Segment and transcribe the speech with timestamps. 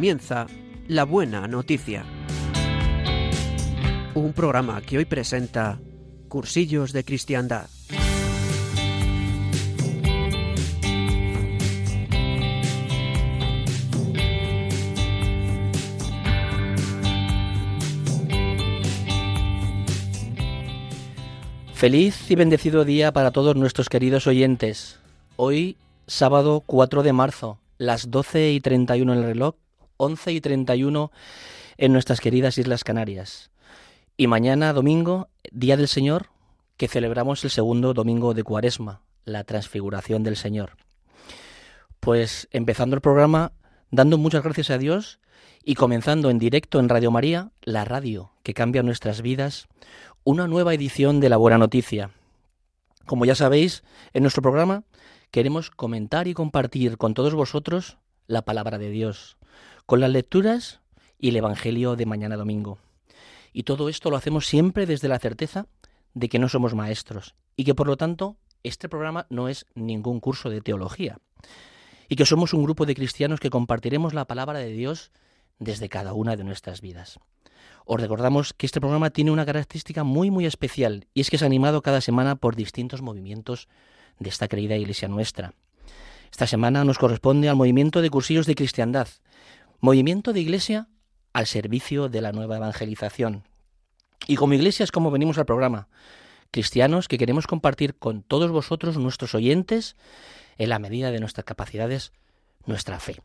[0.00, 0.46] comienza
[0.88, 2.06] La Buena Noticia.
[4.14, 5.78] Un programa que hoy presenta
[6.26, 7.66] Cursillos de Cristiandad.
[21.74, 24.98] Feliz y bendecido día para todos nuestros queridos oyentes.
[25.36, 25.76] Hoy,
[26.06, 29.56] sábado 4 de marzo, las 12 y 31 en el reloj,
[30.00, 31.12] 11 y 31
[31.76, 33.50] en nuestras queridas Islas Canarias.
[34.16, 36.28] Y mañana, domingo, Día del Señor,
[36.78, 40.78] que celebramos el segundo domingo de Cuaresma, la transfiguración del Señor.
[42.00, 43.52] Pues empezando el programa,
[43.90, 45.20] dando muchas gracias a Dios
[45.62, 49.68] y comenzando en directo en Radio María, la radio que cambia nuestras vidas,
[50.24, 52.10] una nueva edición de La Buena Noticia.
[53.04, 53.84] Como ya sabéis,
[54.14, 54.84] en nuestro programa
[55.30, 59.36] queremos comentar y compartir con todos vosotros la palabra de Dios,
[59.90, 60.78] con las lecturas
[61.18, 62.78] y el Evangelio de mañana domingo.
[63.52, 65.66] Y todo esto lo hacemos siempre desde la certeza
[66.14, 70.20] de que no somos maestros y que por lo tanto este programa no es ningún
[70.20, 71.18] curso de teología
[72.08, 75.10] y que somos un grupo de cristianos que compartiremos la palabra de Dios
[75.58, 77.18] desde cada una de nuestras vidas.
[77.84, 81.42] Os recordamos que este programa tiene una característica muy muy especial y es que es
[81.42, 83.66] animado cada semana por distintos movimientos
[84.20, 85.52] de esta querida iglesia nuestra.
[86.30, 89.08] Esta semana nos corresponde al movimiento de cursillos de cristiandad,
[89.80, 90.88] movimiento de iglesia
[91.32, 93.44] al servicio de la nueva evangelización.
[94.26, 95.88] Y como iglesia es como venimos al programa,
[96.50, 99.96] cristianos que queremos compartir con todos vosotros, nuestros oyentes,
[100.58, 102.12] en la medida de nuestras capacidades,
[102.66, 103.22] nuestra fe.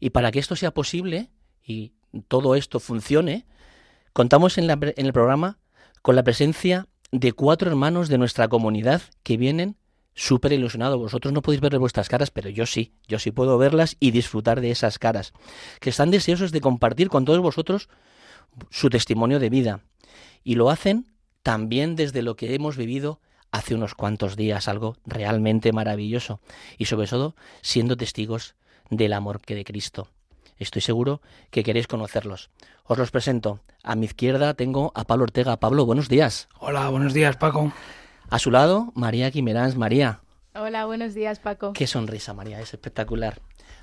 [0.00, 1.30] Y para que esto sea posible
[1.64, 1.92] y
[2.28, 3.46] todo esto funcione,
[4.12, 5.58] contamos en, en el programa
[6.02, 9.76] con la presencia de cuatro hermanos de nuestra comunidad que vienen
[10.14, 10.98] súper ilusionados.
[10.98, 14.60] Vosotros no podéis ver vuestras caras, pero yo sí, yo sí puedo verlas y disfrutar
[14.60, 15.32] de esas caras,
[15.80, 17.88] que están deseosos de compartir con todos vosotros
[18.70, 19.80] su testimonio de vida.
[20.42, 23.20] Y lo hacen también desde lo que hemos vivido
[23.50, 26.40] hace unos cuantos días, algo realmente maravilloso,
[26.78, 28.56] y sobre todo siendo testigos
[28.90, 30.08] del amor que de Cristo.
[30.56, 31.20] Estoy seguro
[31.50, 32.50] que queréis conocerlos.
[32.84, 33.60] Os los presento.
[33.82, 35.56] A mi izquierda tengo a Pablo Ortega.
[35.58, 36.48] Pablo, buenos días.
[36.58, 37.72] Hola, buenos días, Paco.
[38.30, 39.76] A su lado, María Quimerans.
[39.76, 40.20] María.
[40.54, 41.72] Hola, buenos días, Paco.
[41.72, 43.40] Qué sonrisa, María, es espectacular.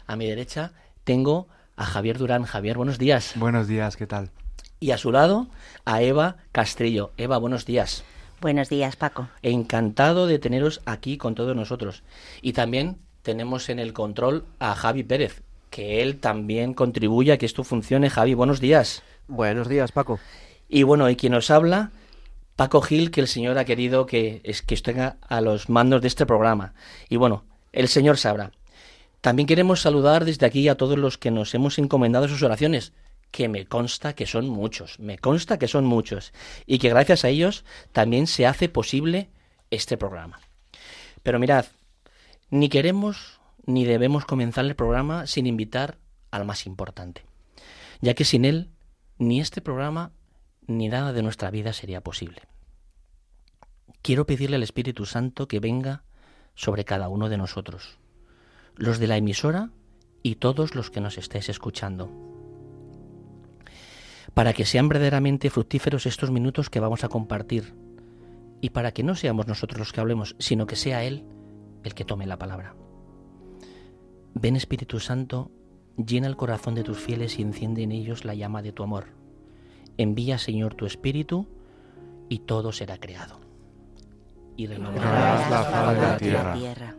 [0.08, 2.44] A mi derecha tengo a Javier Durán.
[2.44, 3.34] Javier, buenos días.
[3.36, 4.32] Buenos días, ¿qué tal?
[4.80, 5.48] Y a su lado,
[5.86, 7.12] a Eva Castrillo.
[7.18, 8.04] Eva, buenos días.
[8.42, 9.30] Buenos días, Paco.
[9.44, 12.04] Encantado de teneros aquí con todos nosotros.
[12.42, 17.46] Y también tenemos en el control a Javi Pérez, que él también contribuye a que
[17.46, 18.10] esto funcione.
[18.10, 19.04] Javi, buenos días.
[19.28, 20.20] Buenos días, Paco.
[20.68, 21.92] Y bueno, y quien nos habla,
[22.62, 24.80] Paco Gil, que el Señor ha querido que, es, que
[25.28, 26.76] a los mandos de este programa.
[27.10, 28.52] Y bueno, el Señor sabrá.
[29.20, 32.94] También queremos saludar desde aquí a todos los que nos hemos encomendado sus oraciones,
[33.32, 36.34] que me consta que son muchos, me consta que son muchos,
[36.68, 39.32] y que gracias a ellos también se hace posible
[39.72, 40.40] este programa.
[41.24, 41.66] Pero mirad,
[42.52, 45.98] ni queremos ni debemos comenzar el programa sin invitar
[46.30, 47.24] al más importante,
[48.02, 48.70] ya que sin él
[49.18, 50.12] ni este programa
[50.78, 52.42] ni nada de nuestra vida sería posible.
[54.02, 56.04] Quiero pedirle al Espíritu Santo que venga
[56.56, 58.00] sobre cada uno de nosotros,
[58.76, 59.70] los de la emisora
[60.24, 62.10] y todos los que nos estéis escuchando,
[64.34, 67.74] para que sean verdaderamente fructíferos estos minutos que vamos a compartir
[68.62, 71.26] y para que no seamos nosotros los que hablemos, sino que sea Él
[71.84, 72.76] el que tome la palabra.
[74.34, 75.52] Ven Espíritu Santo,
[75.98, 79.21] llena el corazón de tus fieles y enciende en ellos la llama de tu amor.
[79.98, 81.48] Envía, Señor, tu Espíritu
[82.30, 83.40] y todo será creado.
[84.58, 86.54] Y renovarás la faz de la tierra.
[86.54, 86.96] tierra.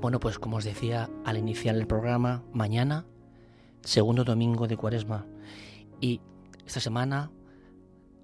[0.00, 3.04] Bueno, pues como os decía al iniciar el programa, mañana,
[3.82, 5.26] segundo domingo de Cuaresma.
[6.00, 6.20] Y
[6.66, 7.30] esta semana,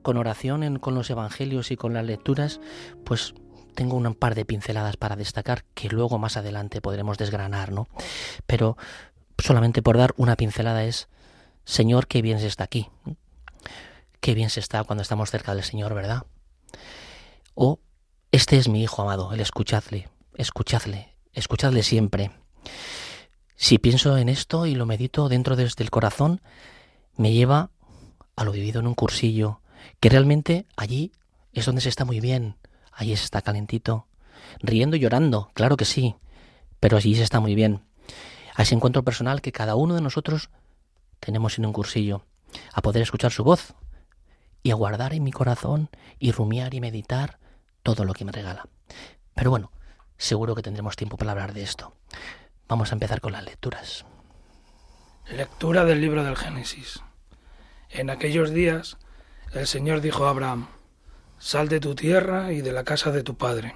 [0.02, 2.60] con oración en- con los evangelios y con las lecturas,
[3.04, 3.34] pues
[3.74, 7.88] tengo un par de pinceladas para destacar que luego más adelante podremos desgranar, ¿no?
[8.46, 8.76] Pero
[9.38, 11.08] solamente por dar una pincelada es,
[11.64, 12.88] Señor, qué bien se está aquí.
[14.20, 16.24] Qué bien se está cuando estamos cerca del Señor, ¿verdad?
[17.54, 17.80] O,
[18.32, 22.30] este es mi Hijo amado, el escuchadle, escuchadle, escuchadle siempre.
[23.56, 26.40] Si pienso en esto y lo medito dentro desde el corazón,
[27.16, 27.70] me lleva
[28.36, 29.60] a lo vivido en un cursillo,
[30.00, 31.12] que realmente allí
[31.52, 32.56] es donde se está muy bien,
[32.92, 34.06] allí se está calentito,
[34.60, 36.16] riendo y llorando, claro que sí,
[36.80, 37.82] pero allí se está muy bien.
[38.56, 40.50] a ese encuentro personal que cada uno de nosotros
[41.18, 42.24] tenemos en un cursillo,
[42.72, 43.74] a poder escuchar su voz
[44.62, 47.38] y a guardar en mi corazón y rumiar y meditar
[47.82, 48.68] todo lo que me regala.
[49.34, 49.72] Pero bueno,
[50.16, 51.94] seguro que tendremos tiempo para hablar de esto.
[52.66, 54.06] Vamos a empezar con las lecturas.
[55.28, 57.00] Lectura del libro del Génesis.
[57.90, 58.96] En aquellos días
[59.52, 60.68] el Señor dijo a Abraham,
[61.38, 63.74] Sal de tu tierra y de la casa de tu padre,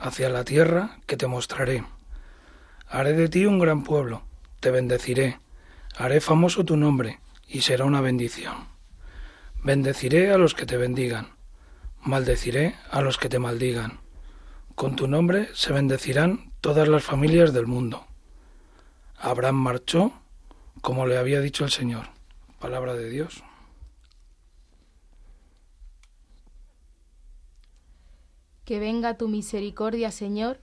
[0.00, 1.84] hacia la tierra que te mostraré.
[2.88, 4.24] Haré de ti un gran pueblo,
[4.58, 5.38] te bendeciré,
[5.96, 8.66] haré famoso tu nombre, y será una bendición.
[9.62, 11.28] Bendeciré a los que te bendigan,
[12.02, 14.00] maldeciré a los que te maldigan.
[14.74, 18.08] Con tu nombre se bendecirán todas las familias del mundo.
[19.24, 20.12] Abraham marchó
[20.82, 22.08] como le había dicho el Señor.
[22.58, 23.42] Palabra de Dios.
[28.66, 30.60] Que venga tu misericordia, Señor,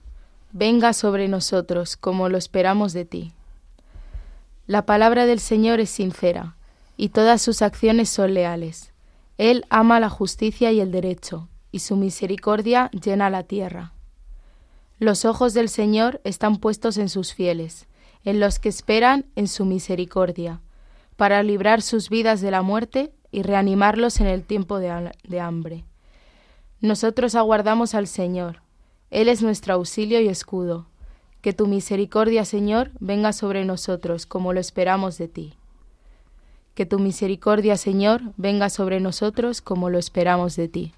[0.52, 3.34] venga sobre nosotros, como lo esperamos de ti.
[4.68, 6.56] La palabra del Señor es sincera,
[6.98, 8.94] y todas sus acciones son leales.
[9.40, 13.94] Él ama la justicia y el derecho, y su misericordia llena la tierra.
[15.00, 17.88] Los ojos del Señor están puestos en sus fieles,
[18.24, 20.62] en los que esperan en su misericordia,
[21.16, 25.86] para librar sus vidas de la muerte y reanimarlos en el tiempo de, de hambre.
[26.80, 28.62] Nosotros aguardamos al Señor.
[29.10, 30.88] Él es nuestro auxilio y escudo.
[31.42, 35.54] Que tu misericordia, Señor, venga sobre nosotros, como lo esperamos de ti.
[36.76, 40.94] Que tu misericordia, Señor, venga sobre nosotros, como lo esperamos de ti.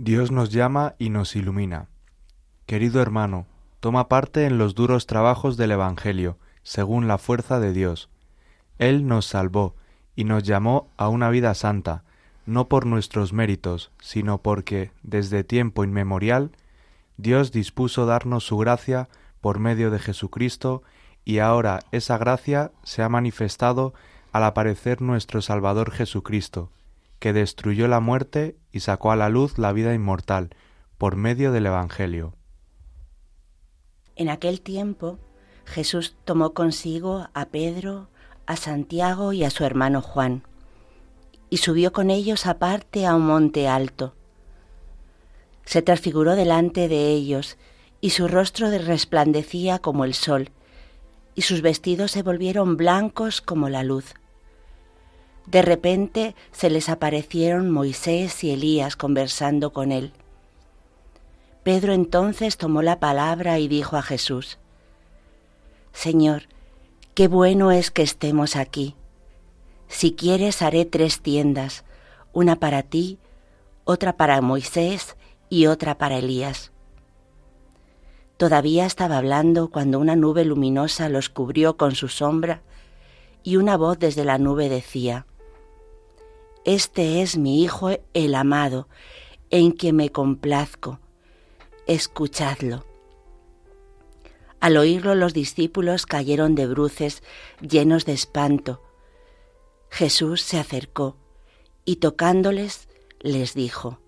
[0.00, 1.88] Dios nos llama y nos ilumina.
[2.66, 3.46] Querido hermano,
[3.80, 8.08] toma parte en los duros trabajos del Evangelio, según la fuerza de Dios
[8.78, 9.74] él nos salvó
[10.14, 12.04] y nos llamó a una vida santa,
[12.46, 16.52] no por nuestros méritos, sino porque, desde tiempo inmemorial,
[17.16, 19.08] Dios dispuso darnos su gracia
[19.40, 20.82] por medio de Jesucristo,
[21.24, 23.92] y ahora esa gracia se ha manifestado
[24.32, 26.70] al aparecer nuestro Salvador Jesucristo,
[27.18, 30.50] que destruyó la muerte y sacó a la luz la vida inmortal
[30.98, 32.34] por medio del Evangelio.
[34.16, 35.18] En aquel tiempo
[35.64, 38.08] Jesús tomó consigo a Pedro,
[38.46, 40.42] a Santiago y a su hermano Juan,
[41.50, 44.14] y subió con ellos aparte a un monte alto.
[45.64, 47.58] Se transfiguró delante de ellos,
[48.00, 50.50] y su rostro resplandecía como el sol,
[51.34, 54.14] y sus vestidos se volvieron blancos como la luz.
[55.50, 60.12] De repente se les aparecieron Moisés y Elías conversando con él.
[61.62, 64.58] Pedro entonces tomó la palabra y dijo a Jesús,
[65.92, 66.42] Señor,
[67.14, 68.94] Qué bueno es que estemos aquí.
[69.88, 71.84] Si quieres haré tres tiendas,
[72.32, 73.18] una para ti,
[73.84, 75.16] otra para Moisés
[75.48, 76.72] y otra para Elías.
[78.36, 82.60] Todavía estaba hablando cuando una nube luminosa los cubrió con su sombra
[83.42, 85.26] y una voz desde la nube decía,
[86.68, 88.88] Este es mi Hijo el amado,
[89.48, 91.00] en quien me complazco,
[91.86, 92.84] escuchadlo.
[94.60, 97.22] Al oírlo los discípulos cayeron de bruces
[97.62, 98.82] llenos de espanto.
[99.88, 101.16] Jesús se acercó
[101.86, 103.98] y tocándoles les dijo,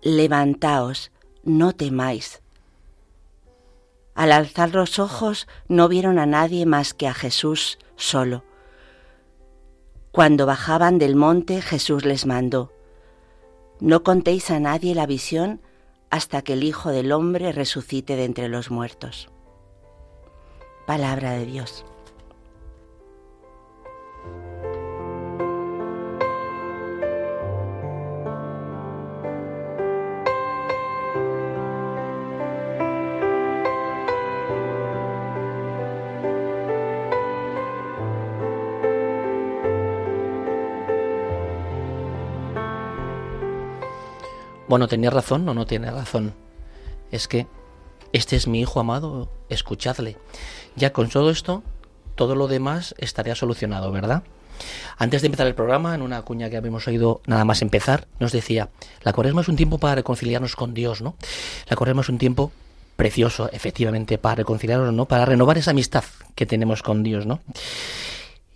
[0.00, 1.12] Levantaos,
[1.44, 2.40] no temáis.
[4.14, 8.42] Al alzar los ojos no vieron a nadie más que a Jesús solo.
[10.16, 12.72] Cuando bajaban del monte Jesús les mandó,
[13.80, 15.60] No contéis a nadie la visión
[16.08, 19.28] hasta que el Hijo del Hombre resucite de entre los muertos.
[20.86, 21.84] Palabra de Dios.
[44.68, 46.34] Bueno, ¿tenía razón o no tiene razón?
[47.10, 47.46] Es que
[48.12, 50.16] este es mi hijo amado, escuchadle.
[50.74, 51.62] Ya con todo esto,
[52.16, 54.24] todo lo demás estaría solucionado, ¿verdad?
[54.98, 58.32] Antes de empezar el programa, en una cuña que habíamos oído nada más empezar, nos
[58.32, 58.70] decía,
[59.02, 61.14] la cuaresma es un tiempo para reconciliarnos con Dios, ¿no?
[61.68, 62.50] La cuaresma es un tiempo
[62.96, 65.04] precioso, efectivamente, para reconciliarnos, ¿no?
[65.06, 66.04] Para renovar esa amistad
[66.34, 67.40] que tenemos con Dios, ¿no?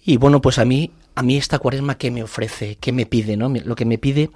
[0.04, 2.76] Y bueno, pues a mí, a mí esta cuaresma, ¿qué me ofrece?
[2.80, 3.48] ¿Qué me pide, no?
[3.48, 4.30] Lo que me pide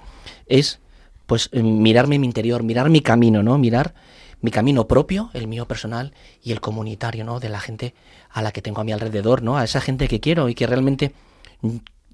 [0.45, 0.79] es
[1.25, 3.57] pues eh, mirarme mi interior, mirar mi camino, ¿no?
[3.57, 3.93] Mirar
[4.41, 6.13] mi camino propio, el mío personal
[6.43, 7.39] y el comunitario, ¿no?
[7.39, 7.93] De la gente
[8.29, 9.57] a la que tengo a mi alrededor, ¿no?
[9.57, 11.13] A esa gente que quiero y que realmente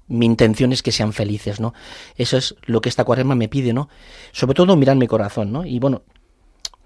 [0.08, 1.74] mi intención es que sean felices, ¿no?
[2.16, 3.88] Eso es lo que esta cuaresma me pide, ¿no?
[4.32, 5.64] Sobre todo mirar mi corazón, ¿no?
[5.64, 6.02] Y bueno,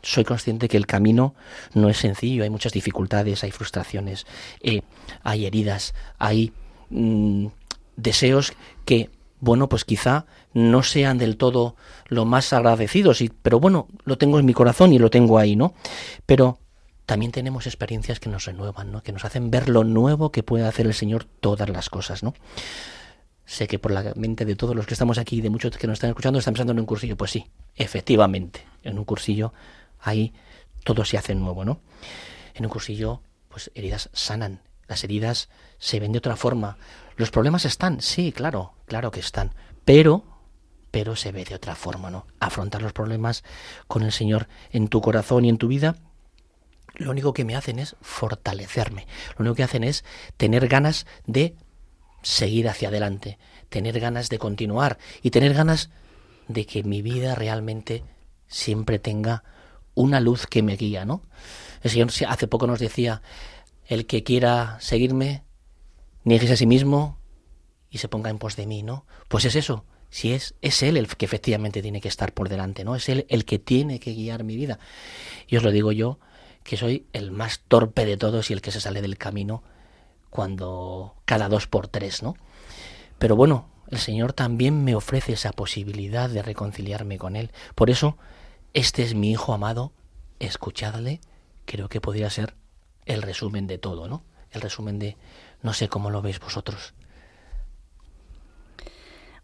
[0.02, 1.34] soy consciente que el camino
[1.74, 4.26] no es sencillo, hay muchas dificultades, hay frustraciones,
[4.60, 4.82] eh,
[5.22, 6.52] hay heridas, hay
[6.90, 7.46] mm,
[7.96, 8.52] deseos
[8.84, 11.76] que, bueno, pues quizá no sean del todo
[12.08, 15.56] lo más agradecidos, y, pero bueno, lo tengo en mi corazón y lo tengo ahí,
[15.56, 15.74] ¿no?
[16.24, 16.58] Pero
[17.06, 19.02] también tenemos experiencias que nos renuevan, ¿no?
[19.02, 22.34] Que nos hacen ver lo nuevo que puede hacer el Señor todas las cosas, ¿no?
[23.44, 25.94] Sé que por la mente de todos los que estamos aquí, de muchos que nos
[25.94, 27.16] están escuchando, están pensando en un cursillo.
[27.16, 29.52] Pues sí, efectivamente, en un cursillo
[30.00, 30.34] ahí
[30.82, 31.80] todo se hace nuevo, ¿no?
[32.54, 36.76] En un cursillo, pues heridas sanan, las heridas se ven de otra forma.
[37.16, 39.54] Los problemas están, sí, claro, claro que están,
[39.84, 40.24] pero
[40.90, 42.26] pero se ve de otra forma, ¿no?
[42.40, 43.44] Afrontar los problemas
[43.86, 45.96] con el Señor en tu corazón y en tu vida
[46.96, 49.06] lo único que me hacen es fortalecerme,
[49.36, 50.04] lo único que hacen es
[50.36, 51.54] tener ganas de
[52.22, 55.90] seguir hacia adelante, tener ganas de continuar y tener ganas
[56.48, 58.02] de que mi vida realmente
[58.48, 59.44] siempre tenga
[59.94, 61.22] una luz que me guía, ¿no?
[61.82, 63.22] El Señor hace poco nos decía,
[63.86, 65.44] el que quiera seguirme,
[66.26, 67.18] nieguese a sí mismo
[67.88, 69.06] y se ponga en pos de mí, ¿no?
[69.28, 72.84] Pues es eso, si es, es Él el que efectivamente tiene que estar por delante,
[72.84, 72.96] ¿no?
[72.96, 74.80] Es Él el que tiene que guiar mi vida.
[75.46, 76.18] Y os lo digo yo,
[76.64, 79.62] que soy el más torpe de todos y el que se sale del camino
[80.28, 82.34] cuando cada dos por tres, ¿no?
[83.18, 87.52] Pero bueno, el Señor también me ofrece esa posibilidad de reconciliarme con Él.
[87.76, 88.18] Por eso
[88.74, 89.92] este es mi hijo amado,
[90.40, 91.20] escuchadle,
[91.66, 92.56] creo que podría ser
[93.04, 94.24] el resumen de todo, ¿no?
[94.50, 95.16] El resumen de,
[95.62, 96.94] no sé cómo lo veis vosotros.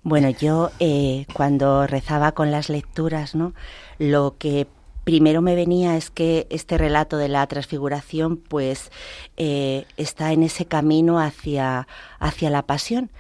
[0.05, 3.55] Bueno, yo eh, cuando rezaba con las lecturas, ¿no?
[3.99, 4.67] Lo que
[5.05, 8.91] primero me venía es que este relato de la transfiguración, pues,
[9.37, 11.87] eh, está en ese camino hacia,
[12.19, 13.11] hacia la pasión,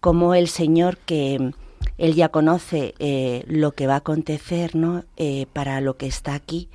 [0.00, 1.52] como el Señor que
[1.98, 5.04] él ya conoce eh, lo que va a acontecer ¿no?
[5.52, 6.70] Para lo que está aquí,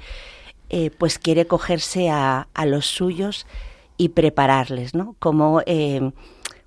[0.97, 3.47] pues quiere cogerse a, a, los suyos
[3.97, 5.15] y prepararles, ¿no?
[5.19, 5.61] Como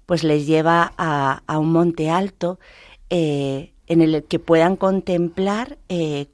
[0.07, 2.59] pues les lleva a, un monte alto
[3.09, 5.79] en el que puedan contemplar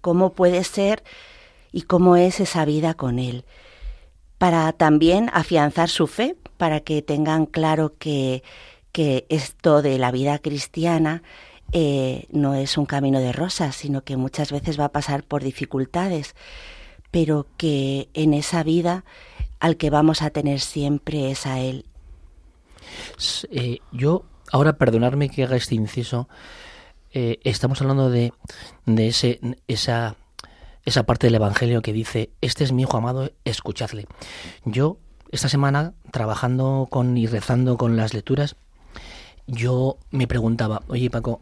[0.00, 1.02] cómo puede ser
[1.72, 3.44] y cómo es esa vida con él,
[4.38, 8.42] para también afianzar su fe, para que tengan claro que,
[8.92, 11.22] que esto de la vida cristiana
[11.72, 15.42] eh, no es un camino de rosas, sino que muchas veces va a pasar por
[15.42, 16.34] dificultades,
[17.10, 19.04] pero que en esa vida
[19.60, 21.86] al que vamos a tener siempre es a Él.
[23.50, 26.28] Eh, yo, ahora perdonarme que haga este inciso,
[27.12, 28.32] eh, estamos hablando de,
[28.84, 30.16] de ese, esa,
[30.84, 34.06] esa parte del Evangelio que dice, este es mi Hijo amado, escuchadle.
[34.64, 34.98] Yo,
[35.32, 38.56] esta semana, trabajando con y rezando con las lecturas,
[39.46, 41.40] yo me preguntaba, oye Paco,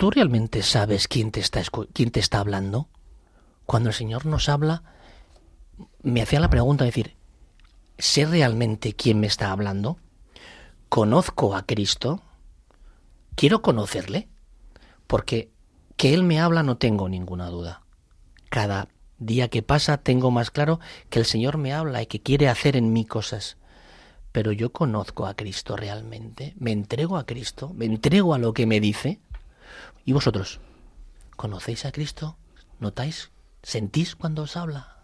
[0.00, 1.60] ¿Tú realmente sabes quién te está,
[1.92, 2.88] quién te está hablando?
[3.66, 4.82] Cuando el Señor nos habla,
[6.02, 7.16] me hacía la pregunta de decir,
[8.00, 9.98] ¿sé realmente quién me está hablando?
[10.88, 12.22] ¿Conozco a Cristo?
[13.36, 14.28] ¿Quiero conocerle?
[15.06, 15.50] Porque
[15.96, 17.82] que Él me habla no tengo ninguna duda.
[18.48, 18.88] Cada
[19.18, 20.80] día que pasa tengo más claro
[21.10, 23.56] que el Señor me habla y que quiere hacer en mí cosas.
[24.32, 28.66] Pero yo conozco a Cristo realmente, me entrego a Cristo, me entrego a lo que
[28.66, 29.20] me dice.
[30.04, 30.60] ¿Y vosotros?
[31.36, 32.36] ¿Conocéis a Cristo?
[32.78, 33.30] ¿Notáis?
[33.62, 34.99] ¿Sentís cuando os habla?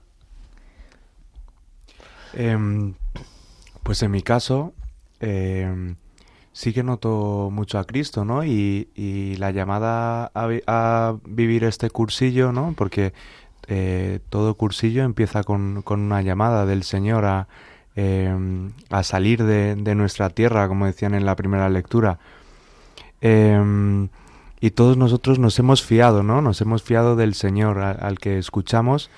[2.35, 2.95] Eh,
[3.87, 4.75] pues en mi caso,
[5.21, 5.95] eh,
[6.53, 8.45] sí que noto mucho a Cristo, ¿no?
[8.45, 12.75] Y, la llamada a, vivir este cursillo, ¿no?
[12.77, 13.13] Porque
[13.69, 17.47] eh, todo cursillo empieza con, una llamada del Señor a,
[17.95, 18.35] eh,
[18.91, 22.19] a salir de, nuestra tierra, como decían en la primera lectura.
[23.23, 26.43] Y todos nosotros nos hemos fiado, ¿no?
[26.43, 29.11] Nos hemos fiado del Señor al, que escuchamos,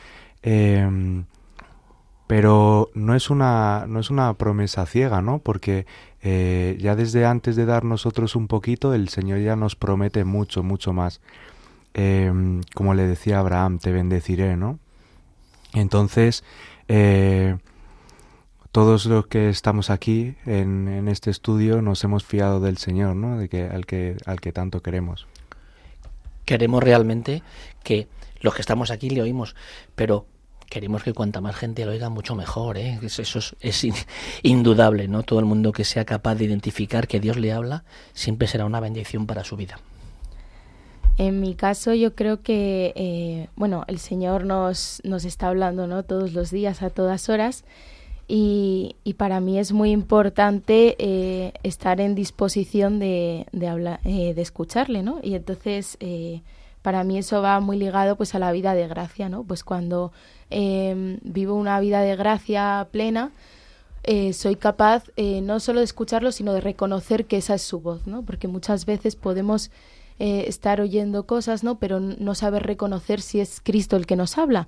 [2.29, 5.39] pero no es una no es una promesa ciega, ¿no?
[5.39, 5.87] Porque
[6.23, 10.63] eh, ya desde antes de dar nosotros un poquito, el Señor ya nos promete mucho,
[10.63, 11.23] mucho más.
[11.95, 12.31] Eh,
[12.75, 14.79] como le decía Abraham, te bendeciré, ¿no?
[15.73, 16.45] Entonces,
[16.87, 17.57] eh,
[18.73, 23.39] todos los que estamos aquí en, en, este estudio nos hemos fiado del Señor, ¿no?
[23.39, 25.27] De que al que al que tanto queremos.
[26.45, 27.43] Queremos realmente
[27.83, 28.07] que
[28.43, 29.57] los que estamos aquí le oímos,
[29.95, 30.27] pero
[30.69, 32.99] queremos que cuanta más gente lo oiga mucho mejor, ¿eh?
[33.03, 33.95] Eso es, es in,
[34.43, 35.23] indudable, ¿no?
[35.23, 38.81] Todo el mundo que sea capaz de identificar que Dios le habla siempre será una
[38.81, 39.79] bendición para su vida.
[41.19, 46.05] En mi caso yo creo que, eh, bueno, el Señor nos, nos está hablando, ¿no?
[46.05, 47.65] Todos los días, a todas horas,
[48.31, 54.43] Y, para mí es muy importante eh, estar en disposición de, de, hablar, eh, de
[54.43, 55.19] escucharle, ¿no?
[55.23, 55.97] Y entonces,
[56.83, 59.45] para mí eso va muy ligado pues a la vida de gracia, ¿no?
[59.45, 60.13] Pues cuando
[60.51, 63.33] em, vivo una vida de gracia plena,
[64.33, 65.05] soy capaz
[65.43, 68.23] no solo de escucharlo, sino de reconocer que esa es su voz, ¿no?
[68.23, 69.71] Porque muchas veces podemos
[70.19, 71.79] estar oyendo cosas, ¿no?
[71.79, 74.67] Pero no saber reconocer si es Cristo el que nos habla.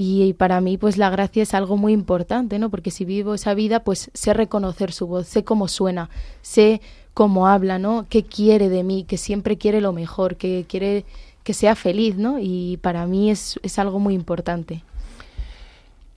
[0.00, 2.70] Y, para mí, pues la gracia es algo muy importante, ¿no?
[2.70, 6.08] Porque si vivo esa vida, pues sé reconocer su voz, sé cómo suena,
[6.40, 6.80] sé
[7.14, 8.06] cómo habla, ¿no?
[8.08, 11.04] Qué quiere de mí, que siempre quiere lo mejor, que quiere
[11.42, 12.38] que sea feliz, ¿no?
[12.38, 14.84] Y para mí es, es algo muy importante.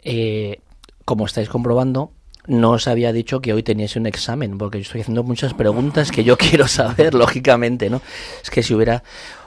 [0.04, 0.60] Eh,
[1.06, 2.12] como estáis comprobando,
[2.48, 6.12] no os había dicho que hoy teníais un examen, porque yo estoy haciendo muchas preguntas
[6.12, 8.02] que yo quiero saber, lógicamente, ¿no?
[8.44, 9.04] Es que si hubiera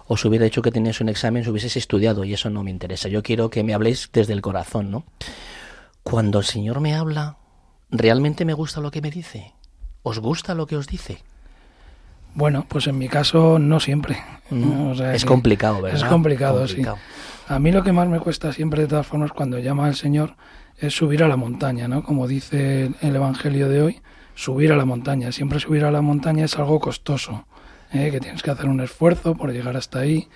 [0.07, 3.09] os hubiera dicho que tenías un examen, os hubieses estudiado y eso no me interesa.
[3.09, 5.05] Yo quiero que me habléis desde el corazón, ¿no?
[6.03, 7.39] Cuando el Señor me habla,
[7.91, 9.55] ¿realmente me gusta lo que me dice?
[10.03, 11.23] ¿Os gusta lo que os dice?
[12.35, 14.19] Bueno, pues en mi caso no siempre.
[14.51, 15.01] Mm.
[15.15, 15.99] es complicado, ¿verdad?
[15.99, 16.83] Es complicado, sí.
[17.47, 20.37] A mí lo que más me cuesta siempre, de todas formas, cuando llama al Señor,
[20.79, 22.03] es subir a la montaña, ¿no?
[22.03, 24.01] Como dice el Evangelio de hoy,
[24.35, 25.31] subir a la montaña.
[25.31, 27.47] Siempre subir a la montaña es algo costoso.
[27.95, 28.11] ¿eh?
[28.11, 30.29] que tienes que hacer un esfuerzo por llegar hasta ahí,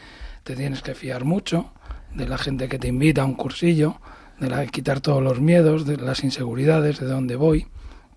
[0.45, 1.73] te tienes que fiar mucho
[2.15, 4.01] de la gente que te invita a un cursillo,
[4.39, 7.67] de la, quitar todos los miedos, de las inseguridades, de dónde voy,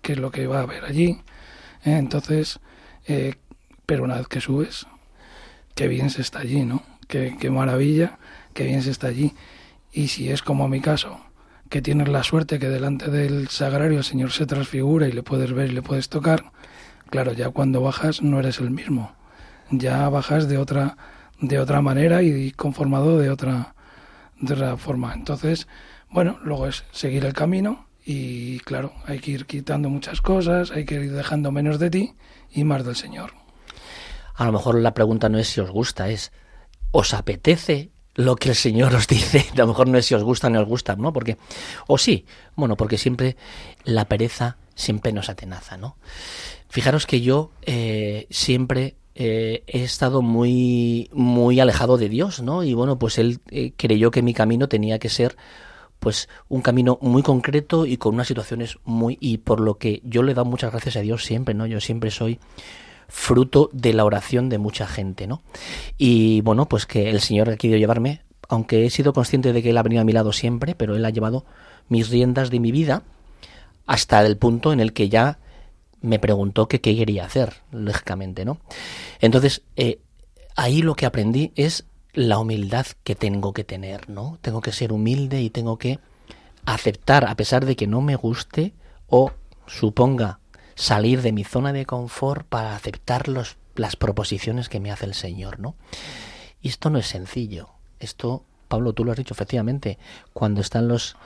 [0.00, 1.20] qué es lo que va a haber allí.
[1.84, 1.96] ¿eh?
[1.96, 2.60] Entonces,
[3.06, 3.34] eh,
[3.84, 4.86] pero una vez que subes,
[5.74, 6.82] qué bien se está allí, ¿no?
[7.08, 8.18] Qué maravilla,
[8.52, 9.34] qué bien se está allí.
[9.92, 11.20] Y si es como mi caso,
[11.68, 15.52] que tienes la suerte que delante del sagrario el Señor se transfigura y le puedes
[15.52, 16.52] ver y le puedes tocar,
[17.10, 19.14] claro, ya cuando bajas no eres el mismo
[19.72, 20.96] ya bajas de otra
[21.40, 23.74] de otra manera y conformado de otra
[24.40, 25.12] de otra forma.
[25.14, 25.66] Entonces,
[26.10, 30.84] bueno, luego es seguir el camino y claro, hay que ir quitando muchas cosas, hay
[30.84, 32.14] que ir dejando menos de ti
[32.50, 33.32] y más del Señor.
[34.34, 36.32] A lo mejor la pregunta no es si os gusta, es
[36.90, 39.46] ¿os apetece lo que el Señor os dice?
[39.54, 41.12] A lo mejor no es si os gusta o no os gusta, ¿no?
[41.12, 41.36] Porque,
[41.86, 42.24] o sí,
[42.56, 43.36] bueno, porque siempre
[43.84, 45.96] la pereza siempre nos atenaza, ¿no?
[46.68, 52.64] Fijaros que yo eh, siempre eh, he estado muy, muy alejado de Dios, ¿no?
[52.64, 55.36] Y bueno, pues él eh, creyó que mi camino tenía que ser
[55.98, 60.24] pues un camino muy concreto y con unas situaciones muy y por lo que yo
[60.24, 61.66] le he dado muchas gracias a Dios siempre, ¿no?
[61.66, 62.40] Yo siempre soy
[63.08, 65.42] fruto de la oración de mucha gente, ¿no?
[65.98, 69.70] Y bueno, pues que el Señor ha querido llevarme, aunque he sido consciente de que
[69.70, 71.44] Él ha venido a mi lado siempre, pero Él ha llevado
[71.88, 73.02] mis riendas de mi vida
[73.86, 75.38] hasta el punto en el que ya
[76.00, 78.58] me preguntó que qué quería hacer, lógicamente, ¿no?
[79.20, 80.00] Entonces, eh,
[80.56, 84.38] ahí lo que aprendí es la humildad que tengo que tener, ¿no?
[84.42, 85.98] Tengo que ser humilde y tengo que
[86.64, 88.74] aceptar, a pesar de que no me guste
[89.06, 89.32] o
[89.66, 90.40] suponga
[90.74, 95.14] salir de mi zona de confort para aceptar los, las proposiciones que me hace el
[95.14, 95.76] Señor, ¿no?
[96.60, 97.70] Y esto no es sencillo.
[97.98, 99.98] Esto, Pablo, tú lo has dicho efectivamente,
[100.32, 101.16] cuando están los,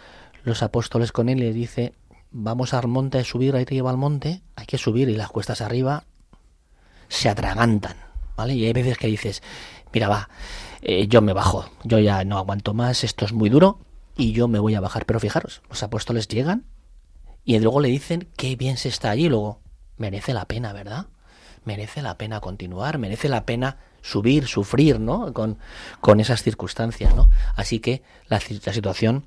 [0.44, 1.94] los apóstoles con él y le dice,
[2.30, 5.28] vamos al monte a subir, ahí te lleva al monte, hay que subir y las
[5.28, 6.04] cuestas arriba
[7.08, 7.96] se atragantan,
[8.36, 8.54] ¿vale?
[8.54, 9.42] Y hay veces que dices,
[9.92, 10.28] mira, va,
[10.82, 13.78] eh, yo me bajo, yo ya no aguanto más, esto es muy duro
[14.16, 15.06] y yo me voy a bajar.
[15.06, 16.64] Pero fijaros, los apóstoles llegan
[17.46, 19.60] y luego le dicen qué bien se está allí, luego
[19.96, 21.06] merece la pena, ¿verdad?
[21.64, 25.32] Merece la pena continuar, merece la pena subir, sufrir, ¿no?
[25.32, 25.58] Con,
[26.00, 27.30] con esas circunstancias, ¿no?
[27.54, 29.24] Así que la, la situación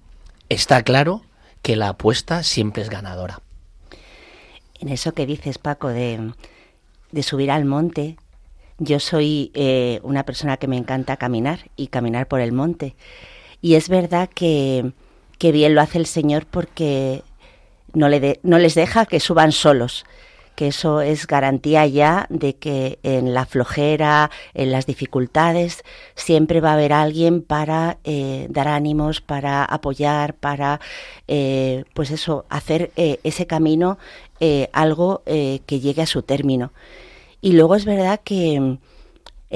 [0.50, 1.24] está claro
[1.62, 3.42] que la apuesta siempre es ganadora.
[4.80, 6.34] En eso que dices, Paco, de,
[7.22, 8.18] subir al monte,
[8.80, 12.96] yo soy eh, una persona que me encanta caminar y caminar por el monte.
[13.62, 14.92] Y es verdad que,
[15.38, 17.24] que bien lo hace el Señor porque
[17.94, 20.06] no, le no les deja que suban solos
[20.60, 26.72] que eso es garantía ya de que en la flojera, en las dificultades, siempre va
[26.72, 30.82] a haber alguien para eh, dar ánimos, para apoyar, para,
[31.30, 34.00] eh, pues eso, hacer eh, ese camino
[34.74, 36.74] algo que llegue a su término.
[37.40, 38.80] Y luego es verdad que en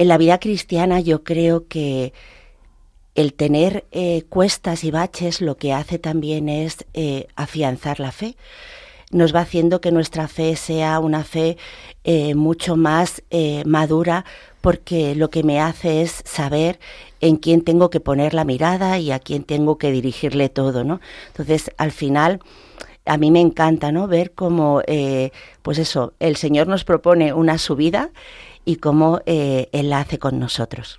[0.08, 2.14] la vida cristiana yo creo que
[3.14, 3.84] el tener
[4.28, 6.84] cuestas y baches lo que hace también es
[7.36, 8.36] afianzar la fe
[9.14, 11.56] nos va haciendo que nuestra fe sea una fe
[12.02, 14.24] eh, mucho más eh, madura
[14.60, 16.80] porque lo que me hace es saber
[17.20, 21.00] en quién tengo que poner la mirada y a quién tengo que dirigirle todo, ¿no?
[21.28, 22.40] Entonces, al final,
[23.04, 24.08] a mí me encanta, ¿no?
[24.08, 25.30] Ver cómo, eh,
[25.62, 28.10] pues eso, el Señor nos propone una subida
[28.64, 30.98] y cómo Él la hace con nosotros.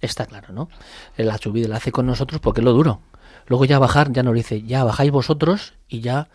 [0.00, 0.68] Está claro, ¿no?
[1.16, 3.00] La subida la hace con nosotros porque es lo duro.
[3.46, 6.28] Luego ya bajar, ya nos dice, ya bajáis vosotros y ya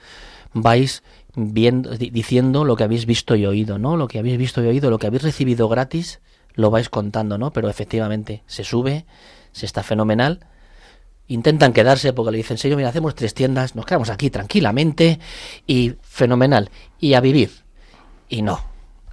[0.53, 1.03] vais
[1.35, 3.97] viendo, diciendo lo que habéis visto y oído, ¿no?
[3.97, 6.21] Lo que habéis visto y oído, lo que habéis recibido gratis,
[6.53, 7.51] lo vais contando, ¿no?
[7.51, 9.05] Pero efectivamente se sube,
[9.51, 10.45] se está fenomenal.
[11.27, 15.19] Intentan quedarse porque le dicen, señor, mira, hacemos tres tiendas, nos quedamos aquí tranquilamente
[15.65, 16.69] y fenomenal.
[16.99, 17.51] Y a vivir.
[18.27, 18.59] Y no,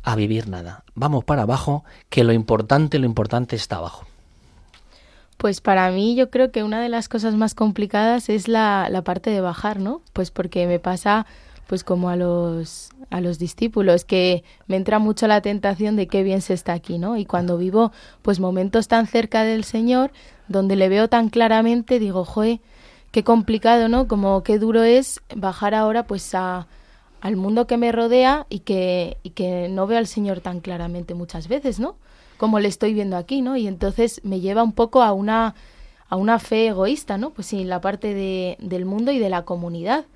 [0.03, 0.85] a vivir nada.
[0.95, 4.08] Vamos para abajo, que lo importante, lo importante está abajo.
[5.39, 9.03] Pues para mí yo creo que una de las cosas más complicadas es la, la
[9.03, 10.03] parte de bajar, ¿no?
[10.13, 11.27] Pues porque me pasa
[11.69, 16.23] pues como a los a los discípulos que me entra mucho la tentación de qué
[16.25, 17.17] bien se está aquí, ¿no?
[17.17, 20.11] Y cuando vivo pues momentos tan cerca del Señor,
[20.49, 22.61] donde le veo tan claramente, digo, "Joe,
[23.13, 24.09] qué complicado, ¿no?
[24.09, 26.67] Como qué duro es bajar ahora pues a
[27.21, 31.15] al mundo que me rodea y que y que no veo al Señor tan claramente
[31.15, 31.97] muchas veces, ¿no?
[32.39, 33.57] Como le estoy viendo aquí, ¿no?
[33.57, 35.55] Y entonces me lleva un poco a una
[36.11, 37.31] a una fe egoísta, ¿no?
[37.31, 40.07] Pues sí, la parte de, del mundo y de la comunidad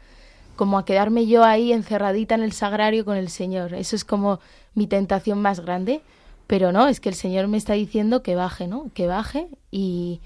[0.56, 3.74] como a quedarme yo ahí encerradita en el sagrario con el Señor.
[3.74, 4.38] Eso es como
[4.74, 6.02] mi tentación más grande.
[6.46, 8.90] Pero no, es que el Señor me está diciendo que baje, ¿no?
[8.94, 10.20] Que baje y,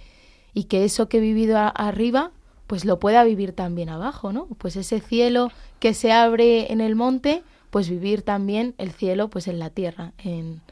[0.54, 2.32] y que eso que he vivido arriba,
[2.66, 4.46] pues lo pueda vivir también abajo, ¿no?
[4.58, 9.46] Pues ese cielo que se abre en el monte, pues vivir también el cielo pues
[9.46, 10.62] en la tierra, en,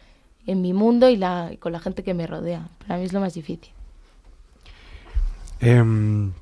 [0.46, 2.68] en mi mundo y la, con la gente que me rodea.
[2.86, 3.72] Para mí es lo más difícil.
[5.60, 6.32] Em,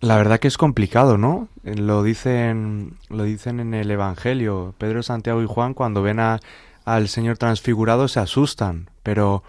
[0.00, 1.48] la verdad que es complicado, ¿no?
[1.62, 4.74] Lo dicen, lo dicen en el Evangelio.
[4.78, 6.40] Pedro, Santiago y Juan cuando ven a,
[6.84, 9.42] al Señor transfigurado se asustan, pero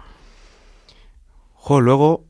[1.54, 2.24] jo, luego,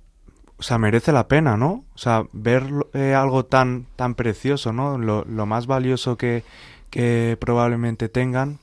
[0.57, 1.85] o sea, merece la pena, ¿no?
[1.95, 4.99] O sea, ver eh, algo tan tan precioso, ¿no?
[4.99, 6.45] Lo, más valioso que,
[6.91, 8.59] que probablemente tengan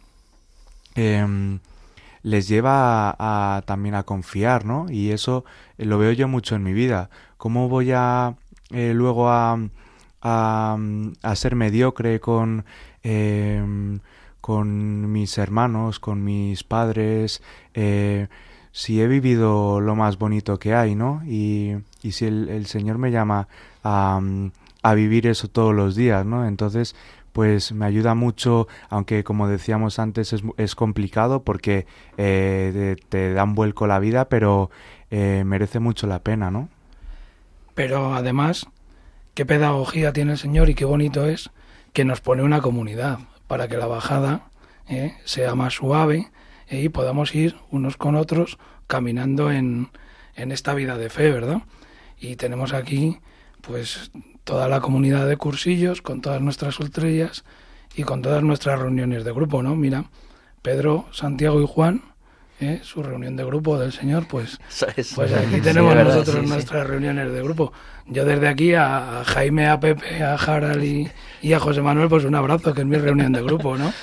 [0.96, 1.60] eh,
[2.24, 4.90] les lleva a, también a confiar, ¿no?
[4.90, 5.46] Y eso
[5.78, 7.10] lo veo yo mucho en mi vida.
[7.38, 8.36] ¿Cómo voy a
[8.72, 9.60] eh, luego a,
[10.22, 12.66] a, ser mediocre con,
[13.04, 13.62] eh,
[14.42, 18.28] con mis hermanos, con mis padres, eh,
[18.72, 21.22] si he vivido lo más bonito que hay, ¿no?
[21.26, 23.48] Y, y si el, el, Señor me llama
[23.84, 24.20] a,
[24.82, 26.48] a vivir eso todos los días, ¿no?
[26.48, 26.96] Entonces,
[27.34, 31.86] pues me ayuda mucho, aunque como decíamos antes es, es complicado porque
[32.18, 34.70] eh, te, te, da un vuelco la vida, pero
[35.12, 36.70] eh, merece mucho la pena, ¿no?
[37.76, 38.68] Pero además,
[39.34, 41.50] qué pedagogía tiene el Señor y qué bonito es
[41.92, 44.48] que nos pone una comunidad para que la bajada
[44.88, 46.32] eh, sea más suave
[46.68, 49.90] eh, y podamos ir unos con otros caminando en,
[50.36, 51.62] en esta vida de fe, ¿verdad?
[52.20, 53.20] Y tenemos aquí,
[53.68, 54.12] pues,
[54.44, 57.44] toda la comunidad de cursillos, con todas nuestras ultrellas
[57.96, 59.76] y con todas nuestras reuniones de grupo, ¿no?
[59.76, 60.06] Mira,
[60.62, 62.14] Pedro, Santiago y Juan
[62.64, 62.80] ¿eh?
[62.84, 64.60] su reunión de grupo del Señor, pues,
[65.16, 66.92] pues aquí tenemos sí, nosotros sí, nuestras sí.
[66.92, 67.74] reuniones de grupo.
[68.08, 71.10] Yo desde aquí a, a Jaime, a Pepe, a Haral y,
[71.42, 73.94] y, a José Manuel, pues un abrazo, que es mi reunión de grupo, ¿no?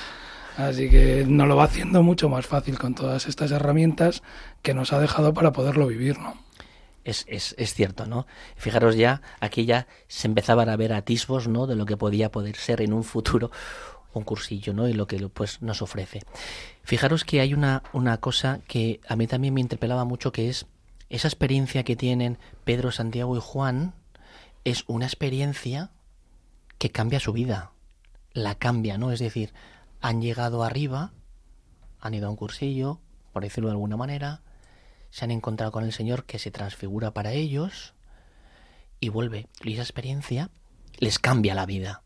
[0.56, 4.22] Así que nos lo va haciendo mucho más fácil con todas estas herramientas
[4.62, 6.34] que nos ha dejado para poderlo vivir, ¿no?
[7.02, 8.26] Es, es, es, cierto, ¿no?
[8.56, 11.66] Fijaros ya, aquí ya se empezaban a ver atisbos, ¿no?
[11.66, 13.50] De lo que podía poder ser en un futuro
[14.12, 14.88] un cursillo, ¿no?
[14.88, 16.20] Y lo que pues nos ofrece.
[16.82, 20.66] Fijaros que hay una, una cosa que a mí también me interpelaba mucho, que es
[21.08, 23.94] esa experiencia que tienen Pedro, Santiago y Juan,
[24.64, 25.90] es una experiencia
[26.78, 27.72] que cambia su vida,
[28.32, 29.12] la cambia, ¿no?
[29.12, 29.52] Es decir,
[30.00, 31.12] han llegado arriba,
[32.00, 33.00] han ido a un cursillo,
[33.32, 34.42] por decirlo de alguna manera,
[35.10, 37.94] se han encontrado con el Señor que se transfigura para ellos
[39.00, 39.48] y vuelve.
[39.62, 40.50] Y esa experiencia
[40.98, 42.02] les cambia la vida.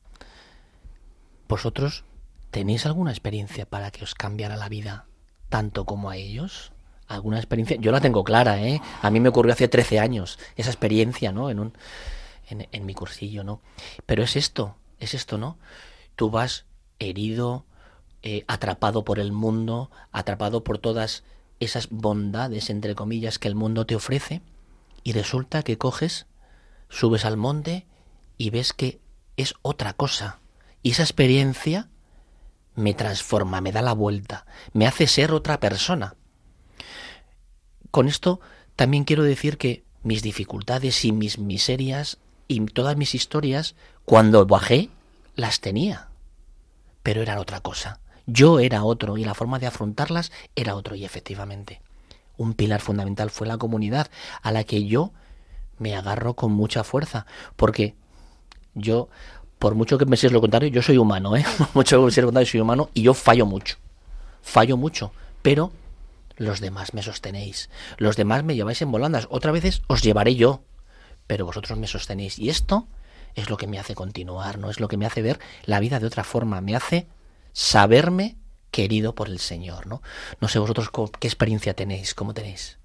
[1.48, 2.04] ¿Vosotros
[2.50, 5.06] tenéis alguna experiencia para que os cambiara la vida
[5.48, 6.72] tanto como a ellos?
[7.06, 7.76] ¿Alguna experiencia?
[7.78, 8.80] Yo la tengo clara, ¿eh?
[9.02, 11.50] A mí me ocurrió hace 13 años esa experiencia, ¿no?
[11.50, 11.76] En, un,
[12.48, 13.60] en, en mi cursillo, ¿no?
[14.06, 15.58] Pero es esto, es esto, ¿no?
[16.16, 16.64] Tú vas
[16.98, 17.66] herido,
[18.26, 21.24] eh, atrapado por el mundo, atrapado por todas
[21.60, 24.42] esas bondades, entre comillas, que el mundo te ofrece,
[25.02, 26.26] y resulta que coges,
[26.88, 27.86] subes al monte
[28.38, 29.00] y ves que
[29.36, 30.40] es otra cosa.
[30.82, 31.88] Y esa experiencia
[32.74, 36.16] me transforma, me da la vuelta, me hace ser otra persona.
[37.90, 38.40] Con esto
[38.76, 44.90] también quiero decir que mis dificultades y mis miserias y todas mis historias, cuando bajé,
[45.36, 46.08] las tenía.
[47.02, 48.00] Pero eran otra cosa.
[48.26, 50.94] Yo era otro y la forma de afrontarlas era otro.
[50.94, 51.80] Y efectivamente,
[52.36, 54.10] un pilar fundamental fue la comunidad
[54.42, 55.12] a la que yo
[55.78, 57.26] me agarro con mucha fuerza.
[57.56, 57.94] Porque
[58.74, 59.08] yo
[59.58, 61.44] por mucho que me seas lo contrario, yo soy humano, ¿eh?
[61.74, 63.76] mucho que me seas lo contrario, soy humano y yo fallo mucho.
[64.42, 65.72] Fallo mucho, pero
[66.36, 67.70] los demás me sostenéis.
[67.96, 69.26] Los demás me lleváis en volandas.
[69.30, 70.62] Otras veces os llevaré yo,
[71.26, 72.38] pero vosotros me sostenéis.
[72.38, 72.86] Y esto
[73.34, 74.68] es lo que me hace continuar, ¿no?
[74.68, 77.06] Es lo que me hace ver la vida de otra forma, me hace
[77.54, 78.36] saberme
[78.70, 80.02] querido por el Señor, ¿no?
[80.40, 82.76] No sé vosotros qué experiencia tenéis, cómo tenéis.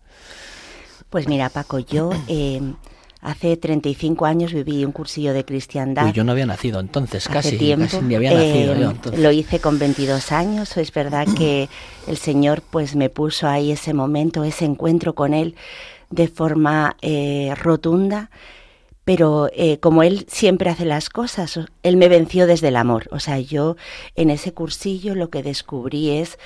[1.09, 2.61] Pues mira, Paco, yo eh,
[3.21, 6.05] hace 35 años viví un cursillo de cristiandad.
[6.05, 9.59] Uy, yo no había nacido entonces, casi, tiempo, ni había nacido yo, eh, Lo hice
[9.59, 11.67] con 22 años, es verdad que
[12.07, 15.55] el Señor pues me puso ahí ese momento, ese encuentro con Él
[16.11, 18.29] de forma eh, rotunda
[19.09, 23.07] pero eh, como él siempre hace las cosas, él me venció desde el amor.
[23.11, 23.75] O sea, yo
[24.13, 26.37] en ese cursillo lo que descubrí es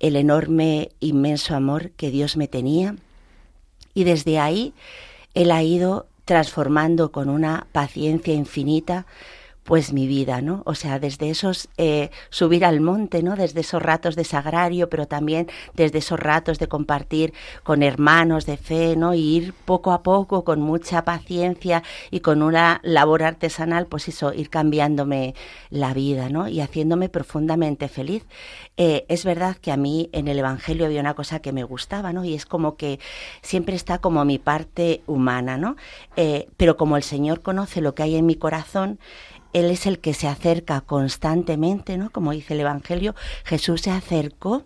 [0.00, 2.96] el enorme, inmenso amor que Dios me tenía.
[3.94, 4.74] Y desde ahí
[5.32, 9.06] él ha ido transformando con una paciencia infinita
[9.70, 10.64] pues mi vida, ¿no?
[10.66, 13.36] O sea, desde esos eh, subir al monte, ¿no?
[13.36, 18.56] Desde esos ratos de sagrario, pero también desde esos ratos de compartir con hermanos de
[18.56, 19.14] fe, ¿no?
[19.14, 24.34] Y ir poco a poco, con mucha paciencia y con una labor artesanal, pues eso,
[24.34, 25.36] ir cambiándome
[25.68, 26.48] la vida, ¿no?
[26.48, 28.26] Y haciéndome profundamente feliz.
[28.76, 32.12] Eh, es verdad que a mí en el Evangelio había una cosa que me gustaba,
[32.12, 32.24] ¿no?
[32.24, 32.98] Y es como que
[33.40, 35.76] siempre está como mi parte humana, ¿no?
[36.16, 38.98] Eh, pero como el Señor conoce lo que hay en mi corazón,
[39.52, 42.10] él es el que se acerca constantemente, ¿no?
[42.10, 44.64] Como dice el Evangelio, Jesús se acercó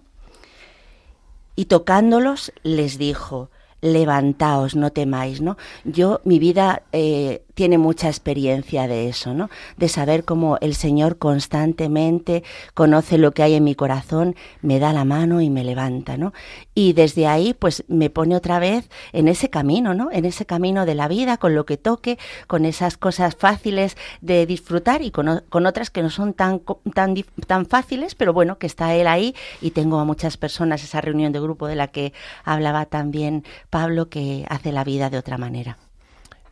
[1.57, 5.57] y tocándolos les dijo, levantaos, no temáis, ¿no?
[5.85, 9.49] Yo, mi vida eh, tiene mucha experiencia de eso, ¿no?
[9.77, 12.43] De saber cómo el Señor constantemente
[12.75, 16.33] conoce lo que hay en mi corazón, me da la mano y me levanta, ¿no?
[16.75, 20.11] Y desde ahí, pues me pone otra vez en ese camino, ¿no?
[20.11, 24.47] En ese camino de la vida, con lo que toque, con esas cosas fáciles de
[24.47, 25.29] disfrutar y con,
[25.67, 26.61] otras que no son tan,
[26.95, 27.15] tan,
[27.47, 31.33] tan fáciles, pero bueno, que está Él ahí y tengo a muchas personas, esa reunión
[31.33, 32.13] de grupo de la que
[32.45, 35.79] hablaba también Pablo, que hace la vida de otra manera.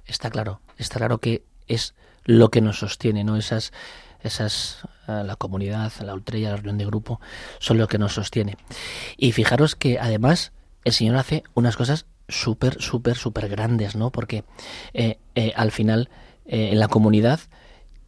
[0.06, 3.36] Está claro, está claro que es lo que nos sostiene, ¿no?
[3.36, 3.72] Esas,
[4.22, 7.20] esas, eh, la comunidad, la ultrella, la reunión de grupo,
[7.58, 8.56] son lo que nos sostiene.
[9.16, 10.52] Y fijaros que además
[10.84, 14.10] el Señor hace unas cosas súper, súper, súper grandes, ¿no?
[14.10, 14.44] Porque
[14.94, 16.08] eh, eh, al final
[16.44, 17.40] en la comunidad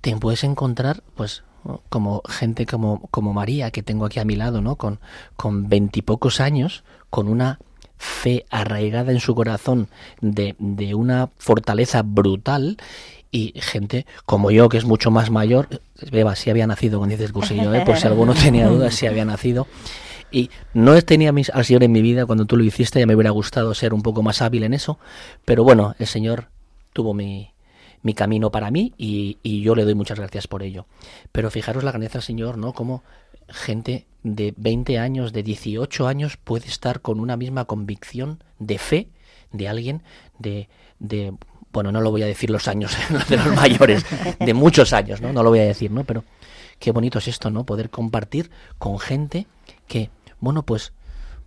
[0.00, 1.44] te puedes encontrar, pues,
[1.88, 4.76] como gente como, como María, que tengo aquí a mi lado, ¿no?
[4.76, 5.00] Con,
[5.36, 7.58] con veintipocos años, con una
[7.96, 9.88] fe arraigada en su corazón
[10.20, 12.76] de, de una fortaleza brutal
[13.34, 15.68] y gente como yo, que es mucho más mayor,
[16.12, 17.82] Beba, si había nacido con dices cursillo, ¿eh?
[17.84, 19.66] por si alguno tenía dudas, si había nacido.
[20.30, 23.30] Y no tenía al Señor en mi vida cuando tú lo hiciste, ya me hubiera
[23.30, 24.98] gustado ser un poco más hábil en eso,
[25.44, 26.46] pero bueno, el Señor
[26.92, 27.50] tuvo mi,
[28.02, 30.86] mi camino para mí y, y, yo le doy muchas gracias por ello.
[31.32, 32.72] Pero fijaros la grandeza del Señor, ¿no?
[32.72, 33.02] Como
[33.48, 39.08] gente de 20 años, de 18 años puede estar con una misma convicción de fe
[39.52, 40.02] de alguien
[40.38, 41.34] de, de
[41.72, 42.96] bueno, no lo voy a decir los años
[43.28, 44.06] de los mayores,
[44.38, 45.32] de muchos años, ¿no?
[45.32, 46.04] No lo voy a decir, ¿no?
[46.04, 46.24] Pero
[46.78, 47.64] qué bonito es esto, ¿no?
[47.64, 49.46] Poder compartir con gente
[49.86, 50.92] que, bueno, pues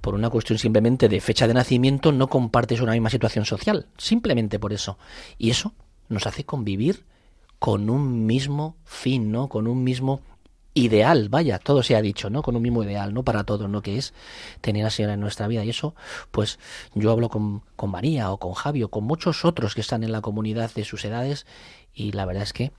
[0.02, 4.60] por una cuestión simplemente de fecha de nacimiento no compartes una misma situación social, simplemente
[4.60, 4.98] por eso.
[5.38, 5.74] Y eso
[6.10, 7.06] nos hace convivir
[7.60, 9.50] con un mismo fin, ¿no?
[9.50, 10.22] Con un mismo
[10.78, 12.42] ideal, vaya, todo se ha dicho, ¿no?
[12.42, 13.24] Con un mismo ideal, ¿no?
[13.24, 13.82] Para todos, ¿no?
[13.82, 14.14] Que es
[14.62, 15.64] tener a Señor en nuestra vida.
[15.66, 15.96] Y eso,
[16.32, 16.60] pues
[16.94, 20.12] yo hablo con, con María o con Javi o con muchos otros que están en
[20.12, 21.46] la comunidad de sus edades
[21.94, 22.72] y la verdad es que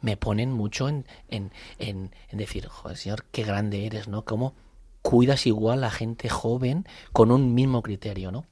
[0.00, 4.24] me ponen mucho en, en, en, decir, joder, Señor, qué grande eres, ¿no?
[4.24, 4.54] Cómo
[5.02, 8.46] cuidas igual a gente joven con un mismo criterio, ¿no?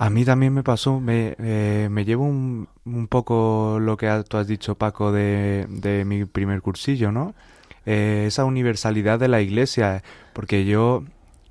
[0.00, 4.38] A mí también me pasó, me, eh, me llevo un, un, poco lo que tú
[4.38, 7.34] has dicho, Paco, de, de mi primer cursillo, ¿no?
[7.84, 11.04] Eh, esa universalidad de la iglesia, porque yo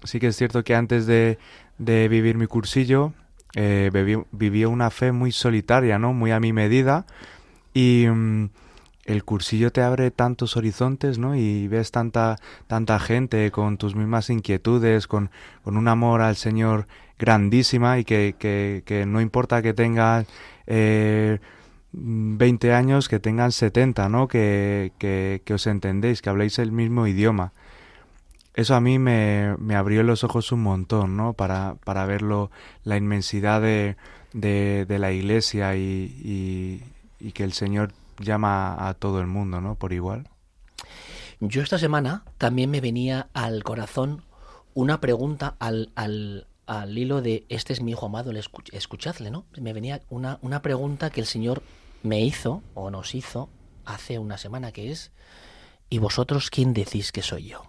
[0.04, 1.38] sí que es cierto que antes de,
[1.78, 3.14] de vivir mi cursillo
[3.54, 3.92] eh,
[4.32, 6.14] vivía una fe muy solitaria, ¿no?
[6.14, 7.06] Muy a mi medida
[7.76, 8.50] y mm,
[9.10, 11.36] el cursillo te abre tantos horizontes, ¿no?
[11.36, 12.36] Y ves tanta,
[12.68, 15.32] tanta gente con tus mismas inquietudes, con,
[15.64, 20.28] con un amor al Señor grandísima y que, que, no importa que tengan
[20.68, 21.40] eh,
[21.92, 24.28] 20 años, que tengan 70, ¿no?
[24.28, 27.52] Que, que, os entendéis, que habléis el mismo idioma.
[28.54, 31.34] Eso a mí me, me abrió los ojos un montón, ¿no?
[31.34, 32.52] Para, para verlo,
[32.84, 33.96] la inmensidad de,
[34.34, 36.84] de, la iglesia y,
[37.20, 37.92] y, que el Señor
[38.22, 39.76] llama a todo el mundo, ¿no?
[39.76, 40.30] Por igual.
[41.40, 44.24] Yo esta semana también me venía al corazón
[44.74, 48.32] una pregunta al, al, al hilo de este es mi hijo amado,
[48.72, 49.46] escuchadle, ¿no?
[49.58, 51.64] Me venía una, una pregunta que el Señor
[52.04, 53.50] me hizo o nos hizo
[53.86, 55.12] hace una semana que es
[55.90, 57.64] ¿y vosotros quién decís que soy yo?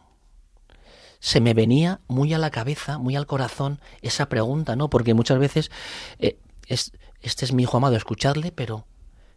[1.18, 4.90] Se me venía muy a la cabeza, muy al corazón esa pregunta, ¿no?
[4.90, 5.70] Porque muchas veces
[6.18, 8.86] eh, es, este es mi hijo amado, escuchadle, pero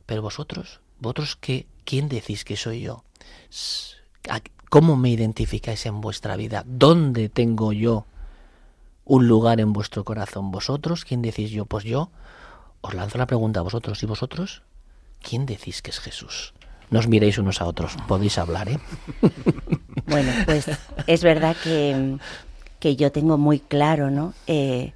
[0.05, 3.03] Pero vosotros, vosotros qué, ¿quién decís que soy yo?
[4.69, 6.63] ¿Cómo me identificáis en vuestra vida?
[6.65, 8.05] ¿Dónde tengo yo
[9.05, 10.51] un lugar en vuestro corazón?
[10.51, 11.05] ¿Vosotros?
[11.05, 11.65] ¿Quién decís yo?
[11.65, 12.09] Pues yo
[12.81, 14.01] os lanzo la pregunta a vosotros.
[14.03, 14.63] ¿Y vosotros?
[15.21, 16.53] ¿Quién decís que es Jesús?
[16.89, 18.79] No os miréis unos a otros, podéis hablar, ¿eh?
[20.05, 20.65] Bueno, pues
[21.07, 22.17] es verdad que,
[22.79, 24.33] que yo tengo muy claro, ¿no?
[24.47, 24.91] Eh,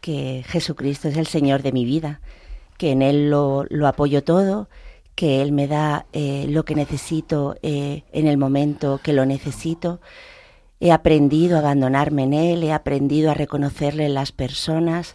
[0.00, 2.20] que Jesucristo es el Señor de mi vida,
[2.80, 4.70] que en Él lo, lo apoyo todo,
[5.14, 10.00] que Él me da eh, lo que necesito eh, en el momento que lo necesito.
[10.80, 15.14] He aprendido a abandonarme en Él, he aprendido a reconocerle en las personas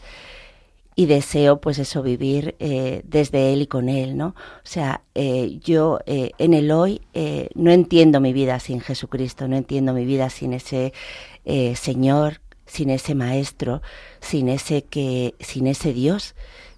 [0.95, 5.99] y deseo pues eso vivir eh, desde él y con él no o sea yo
[6.05, 7.01] en el hoy
[7.53, 10.93] no entiendo mi vida sin Jesucristo no entiendo mi vida sin ese
[11.75, 13.81] Señor sin ese maestro
[14.21, 16.33] sin ese que sin ese Dios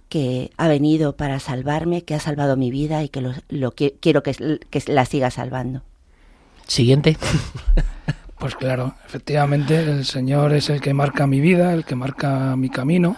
[0.10, 4.60] que ha venido para salvarme, que ha salvado mi vida y que lo, quiero que,
[4.70, 5.84] que la siga salvando.
[6.68, 7.18] Siguiente.
[8.40, 12.70] Pues claro, efectivamente el Señor es el que marca mi vida, el que marca mi
[12.70, 13.18] camino,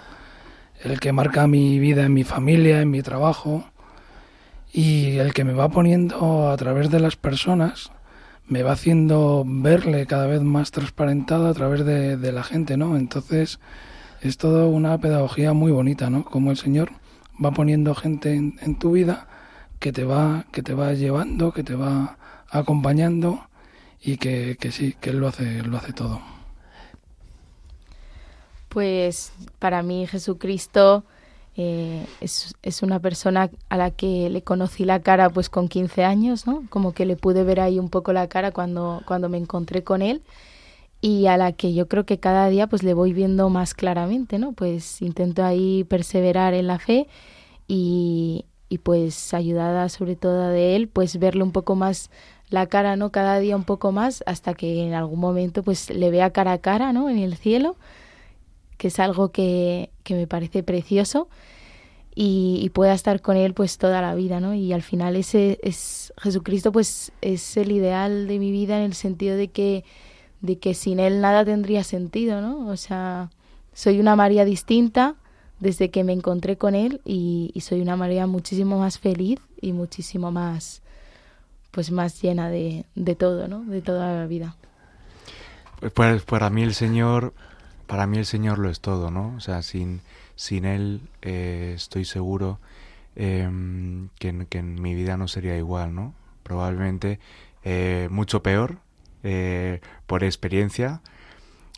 [0.82, 3.70] el que marca mi vida en mi familia, en mi trabajo
[4.72, 7.92] y el que me va poniendo a través de las personas,
[8.48, 12.96] me va haciendo verle cada vez más transparentado a través de, de la gente, ¿no?
[12.96, 13.60] Entonces,
[14.22, 16.26] es toda una pedagogía muy bonita, ¿no?
[16.26, 16.92] Como el Señor
[17.44, 19.28] va poniendo gente en, tu vida
[19.80, 22.18] que te va, que te va llevando, que te va
[22.50, 23.48] acompañando
[24.02, 26.22] y que, sí, que Él lo hace, lo hace todo.
[28.68, 31.04] Pues para mí Jesucristo
[31.56, 36.04] eh, es, es, una persona a la que le conocí la cara pues con 15
[36.04, 36.64] años, ¿no?
[36.70, 40.02] Como que le pude ver ahí un poco la cara cuando, cuando me encontré con
[40.02, 40.22] él
[41.02, 44.38] y a la que yo creo que cada día pues le voy viendo más claramente,
[44.38, 44.52] ¿no?
[44.54, 47.08] Pues intento ahí perseverar en la fe
[47.68, 52.10] y, y pues ayudada sobre todo de él, pues verle un poco más
[52.50, 53.12] la cara, ¿no?
[53.12, 56.58] Cada día un poco más hasta que en algún momento pues le vea cara a
[56.60, 57.10] cara, ¿no?
[57.10, 57.78] En el cielo,
[58.78, 61.30] que es algo que, que me parece precioso
[62.16, 64.54] y, y, pueda estar con él pues toda la vida, ¿no?
[64.54, 68.94] Y al final ese es Jesucristo pues es el ideal de mi vida en el
[68.94, 69.86] sentido de que
[70.42, 72.68] de que sin él nada tendría sentido, ¿no?
[72.68, 73.30] O sea,
[73.74, 75.16] soy una María distinta
[75.60, 80.32] desde que me encontré con él y, soy una María muchísimo más feliz y muchísimo
[80.32, 80.82] más,
[81.72, 83.64] pues más llena de, de todo, ¿no?
[83.66, 84.56] De toda la vida.
[85.80, 87.34] Pues, pues para mí el Señor,
[87.88, 89.34] para mí el Señor lo es todo, ¿no?
[89.36, 90.02] O sea, sin,
[90.36, 92.60] sin Él eh, estoy seguro
[93.16, 96.14] em, que, que, en mi vida no sería igual, ¿no?
[96.44, 97.20] Probablemente
[97.64, 98.78] eh, mucho peor,
[99.24, 101.02] eh, por experiencia.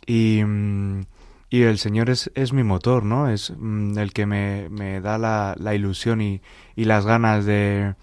[0.06, 1.02] Y, mm,
[1.50, 3.28] y, el Señor es, es, mi motor, ¿no?
[3.28, 6.42] Es mm, el que me, me da la, la ilusión y,
[6.76, 7.94] y, las ganas de,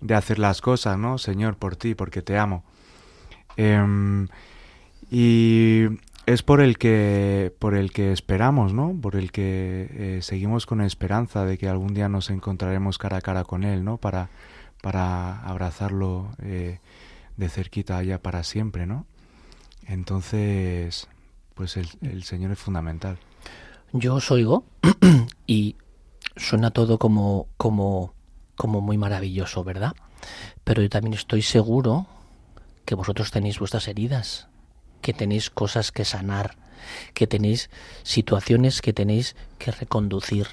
[0.00, 1.18] de, hacer las cosas, ¿no?
[1.18, 2.64] Señor, por ti, porque te amo.
[3.56, 4.28] Em,
[5.10, 5.86] y
[6.26, 8.94] es por el que por el que esperamos, ¿no?
[9.00, 13.20] Por el que eh, seguimos con esperanza de que algún día nos encontraremos cara a
[13.20, 13.98] cara con él, ¿no?
[13.98, 14.28] Para
[14.82, 16.80] para abrazarlo eh,
[17.36, 19.06] de cerquita allá para siempre, ¿no?
[19.86, 21.08] Entonces,
[21.54, 23.18] pues el, Señor es fundamental.
[23.92, 24.64] Yo os oigo
[25.46, 25.76] y
[26.36, 28.14] suena todo como, como,
[28.56, 29.94] como muy maravilloso, ¿verdad?
[30.64, 32.06] Pero yo también estoy seguro
[32.84, 34.48] que vosotros tenéis vuestras heridas,
[35.02, 36.56] que tenéis cosas que sanar,
[37.14, 37.70] que tenéis
[38.02, 40.46] situaciones que tenéis que reconducir.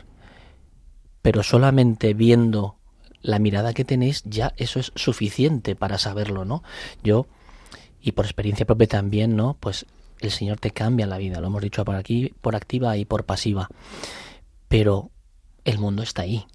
[1.21, 2.77] Pero solamente viendo
[3.23, 6.61] la mirada que tenéis, ya eso es suficiente para saberlo, ¿no?
[7.03, 7.25] Yo,
[8.01, 9.57] y por experiencia propia también, ¿no?
[9.59, 9.85] Pues
[10.19, 13.25] el Señor te cambia la vida, lo hemos dicho por aquí, por activa y por
[13.25, 13.69] pasiva.
[14.67, 15.09] Pero
[15.63, 16.45] el mundo está ahí.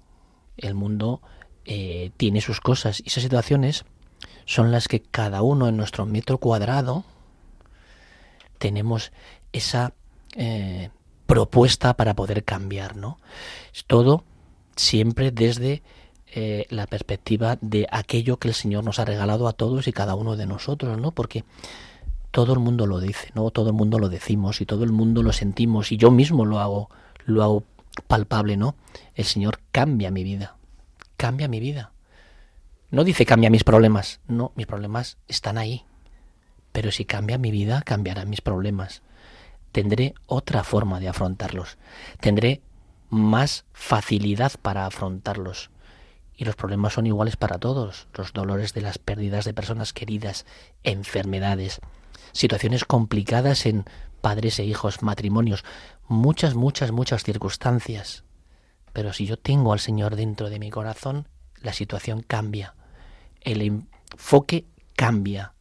[0.57, 1.21] El mundo
[1.65, 3.85] eh, tiene sus cosas y esas situaciones
[4.45, 7.03] son las que cada uno en nuestro metro cuadrado
[8.57, 9.11] tenemos
[9.53, 9.93] esa
[10.35, 10.89] eh,
[11.25, 13.19] propuesta para poder cambiar, ¿no?
[13.73, 14.23] Es todo
[14.75, 15.83] siempre desde
[16.33, 20.15] eh, la perspectiva de aquello que el Señor nos ha regalado a todos y cada
[20.15, 21.11] uno de nosotros, ¿no?
[21.11, 21.43] Porque
[22.31, 23.49] todo el mundo lo dice, ¿no?
[23.49, 26.59] Todo el mundo lo decimos y todo el mundo lo sentimos y yo mismo lo
[26.59, 26.89] hago,
[27.25, 27.63] lo hago
[28.07, 28.75] palpable, ¿no?
[29.15, 30.55] El Señor cambia mi vida,
[31.17, 31.91] cambia mi vida.
[32.91, 35.85] No dice cambia mis problemas, no, mis problemas están ahí.
[36.71, 39.01] Pero si cambia mi vida, cambiarán mis problemas.
[39.71, 41.77] Tendré otra forma de afrontarlos.
[42.19, 42.61] Tendré
[43.09, 45.71] más facilidad para afrontarlos.
[46.39, 50.45] Y los problemas son iguales para todos, los dolores de las pérdidas de personas queridas,
[50.83, 51.81] enfermedades,
[52.31, 53.83] situaciones complicadas en
[54.21, 55.65] padres e hijos, matrimonios,
[56.07, 58.23] muchas, muchas, muchas circunstancias.
[58.93, 61.27] Pero si yo tengo al Señor dentro de mi corazón,
[61.61, 62.73] la situación cambia,
[63.41, 64.65] el enfoque
[64.95, 65.55] cambia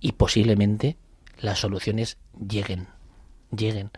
[0.00, 0.98] y posiblemente
[1.38, 2.88] las soluciones lleguen,
[3.56, 3.92] lleguen.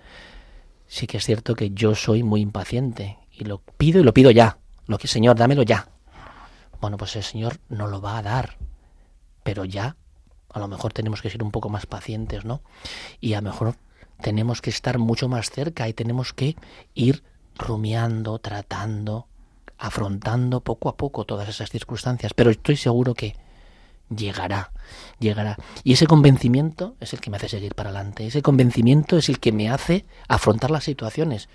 [0.89, 4.31] Sí que es cierto que yo soy muy impaciente y lo pido y lo pido
[4.31, 4.59] ya.
[4.87, 5.89] Lo que, Señor, dámelo ya.
[6.81, 8.57] Bueno, pues el Señor no lo va a dar,
[9.43, 9.97] pero ya
[10.53, 12.63] a lo mejor tenemos que ser un poco más pacientes, ¿no?
[13.21, 13.77] Y a lo mejor
[14.21, 16.57] tenemos que estar mucho más cerca y tenemos que
[16.95, 17.23] ir
[17.57, 19.27] rumiando, tratando,
[19.79, 23.37] afrontando poco a poco todas esas circunstancias, pero estoy seguro que
[24.15, 24.73] llegará,
[25.19, 25.57] llegará.
[25.85, 29.39] Y ese convencimiento es el que me hace seguir para adelante, ese convencimiento es el
[29.41, 31.49] que me hace afrontar las situaciones,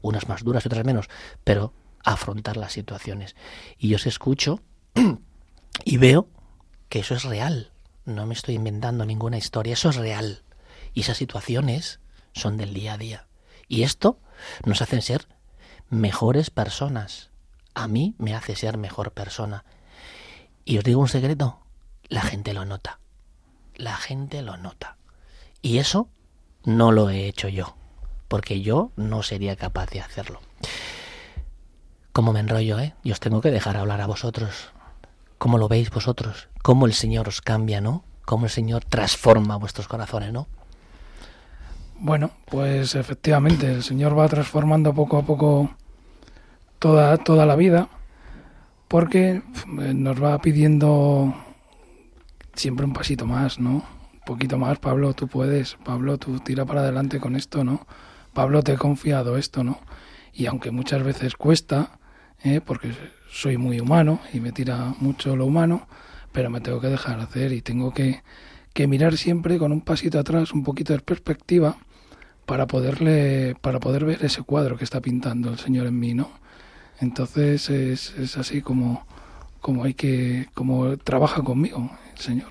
[0.00, 1.08] unas más duras y otras menos,
[1.44, 1.72] pero
[2.12, 3.36] afrontar las situaciones.
[3.78, 4.60] Y yo os escucho
[5.84, 6.28] y veo
[6.88, 7.70] que eso es real,
[8.04, 10.42] no me estoy inventando ninguna historia, eso es real.
[10.94, 12.00] Y esas situaciones
[12.32, 13.26] son del día a día.
[13.68, 14.18] Y esto
[14.64, 15.28] nos hace ser
[15.90, 17.30] mejores personas.
[17.74, 19.64] A mí me hace ser mejor persona.
[20.64, 21.60] Y os digo un secreto,
[22.08, 23.00] la gente lo nota.
[23.74, 24.96] La gente lo nota.
[25.60, 26.08] Y eso
[26.64, 27.76] no lo he hecho yo,
[28.28, 30.40] porque yo no sería capaz de hacerlo.
[32.18, 32.94] Como me enrollo, ¿eh?
[33.04, 34.72] Y os tengo que dejar hablar a vosotros.
[35.38, 36.48] ¿Cómo lo veis vosotros?
[36.62, 38.02] ¿Cómo el Señor os cambia, no?
[38.24, 40.48] ¿Cómo el Señor transforma vuestros corazones, no?
[42.00, 45.70] Bueno, pues efectivamente, el Señor va transformando poco a poco
[46.80, 47.88] toda, toda la vida,
[48.88, 49.42] porque eh,
[49.94, 51.32] nos va pidiendo
[52.54, 53.70] siempre un pasito más, ¿no?
[54.14, 57.86] Un poquito más, Pablo, tú puedes, Pablo, tú tira para adelante con esto, ¿no?
[58.34, 59.78] Pablo, te he confiado esto, ¿no?
[60.32, 61.92] Y aunque muchas veces cuesta,
[62.44, 62.60] ¿eh?
[62.64, 62.92] porque
[63.30, 65.86] soy muy humano y me tira mucho lo humano,
[66.32, 68.22] pero me tengo que dejar hacer y tengo que,
[68.72, 71.76] que mirar siempre con un pasito atrás, un poquito de perspectiva,
[72.46, 76.30] para poderle, para poder ver ese cuadro que está pintando el Señor en mí, ¿no?
[77.00, 79.06] Entonces es, es así como,
[79.60, 82.48] como hay que, como trabaja conmigo el Señor.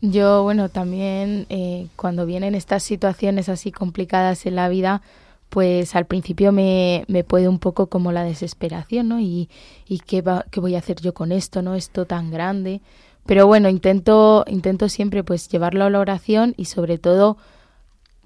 [0.00, 5.00] Yo, bueno, también eh, cuando vienen estas situaciones así complicadas en la vida,
[5.48, 9.20] pues al principio me, me puede un poco como la desesperación, ¿no?
[9.20, 9.48] Y,
[9.86, 11.74] y qué, va, qué voy a hacer yo con esto, ¿no?
[11.74, 12.82] Esto tan grande.
[13.26, 17.36] Pero bueno, intento, intento siempre pues llevarlo a la oración y sobre todo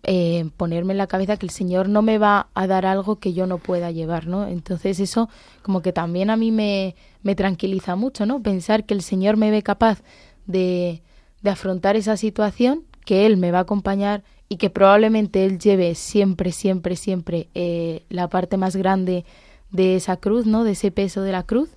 [0.03, 3.33] eh, ponerme en la cabeza que el Señor no me va a dar algo que
[3.33, 4.47] yo no pueda llevar, ¿no?
[4.47, 5.29] Entonces eso
[5.63, 8.43] como que también a mí me, me tranquiliza mucho, ¿no?
[8.43, 10.03] Pensar que el Señor me ve capaz
[10.47, 11.03] de,
[11.43, 15.95] de afrontar esa situación, que Él me va a acompañar y que probablemente Él lleve
[15.95, 19.25] siempre, siempre, siempre eh, la parte más grande
[19.71, 20.65] de esa cruz, ¿no?
[20.65, 21.71] De ese peso de la cruz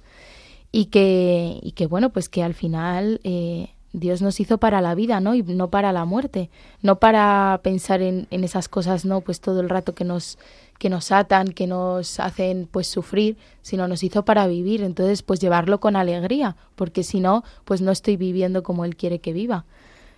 [0.71, 4.95] y que, y que bueno, pues que al final eh, Dios nos hizo para la
[4.95, 5.35] vida, ¿no?
[5.35, 6.49] Y no para la muerte,
[6.81, 9.21] no para pensar en, en, esas cosas, ¿no?
[9.21, 10.39] Pues todo el rato que nos,
[10.79, 14.81] que nos atan, que nos hacen pues sufrir, sino nos hizo para vivir.
[14.81, 19.19] Entonces, pues llevarlo con alegría, porque si no, pues no estoy viviendo como Él quiere
[19.19, 19.65] que viva.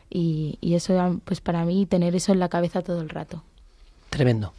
[0.09, 3.43] Y, y eso, pues para mí, tener eso en la cabeza todo el rato.
[4.09, 4.53] Tremendo.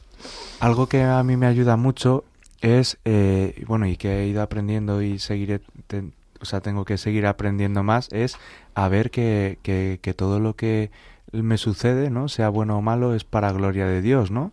[0.61, 2.25] Algo que a mí me ayuda mucho
[2.61, 6.05] es, eh, bueno, y que he ido aprendiendo y seguiré, te,
[6.41, 8.37] o sea, tengo que seguir aprendiendo más, es
[8.75, 10.91] a ver que, que, que, todo lo que
[11.33, 12.29] me sucede, ¿no?
[12.29, 14.53] Sea bueno o malo, es para gloria de Dios, ¿no?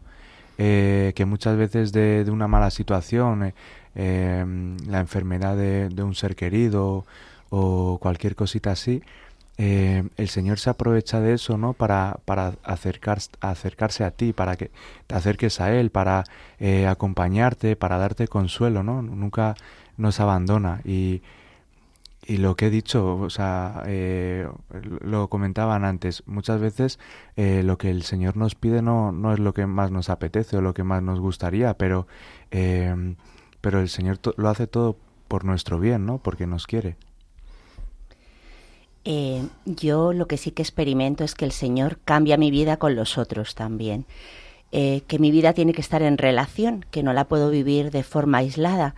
[0.58, 3.54] Eh, que muchas veces de, de una mala situación, eh,
[3.96, 4.46] eh,
[4.88, 7.06] la enfermedad de, de, un ser querido
[7.50, 9.02] o cualquier cosita así,
[9.58, 11.74] eh, el Señor se aprovecha de eso, ¿no?
[11.74, 14.72] Para, para acercar, acercarse a ti, para que
[15.08, 16.24] te acerques a Él, para
[16.60, 19.02] eh, acompañarte, para darte consuelo, ¿no?
[19.02, 19.56] Nunca
[19.98, 20.82] nos abandona.
[20.86, 21.22] Y,
[22.26, 24.48] y lo que he dicho, o sea, eh,
[25.02, 27.00] lo comentaban antes, muchas veces
[27.36, 30.58] eh, lo que el Señor nos pide no, no es lo que más nos apetece
[30.58, 32.08] o lo que más nos gustaría, pero,
[33.62, 34.98] pero el Señor lo hace todo
[35.28, 36.18] por nuestro bien, ¿no?
[36.18, 36.96] Porque nos quiere.
[39.06, 42.96] Eh, yo lo que sí que experimento es que el Señor cambia mi vida con
[42.96, 44.06] los otros también.
[44.72, 48.02] Eh, que mi vida tiene que estar en relación, que no la puedo vivir de
[48.04, 48.96] forma aislada,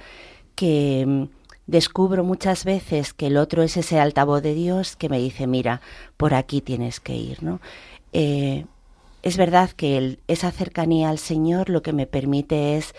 [0.55, 1.23] que mm,
[1.67, 5.81] descubro muchas veces que el otro es ese altavoz de Dios que me dice, mira,
[6.17, 7.59] por aquí tienes que ir, ¿no?
[8.13, 8.65] Eh,
[9.21, 12.93] es verdad que esa cercanía al Señor lo que me permite es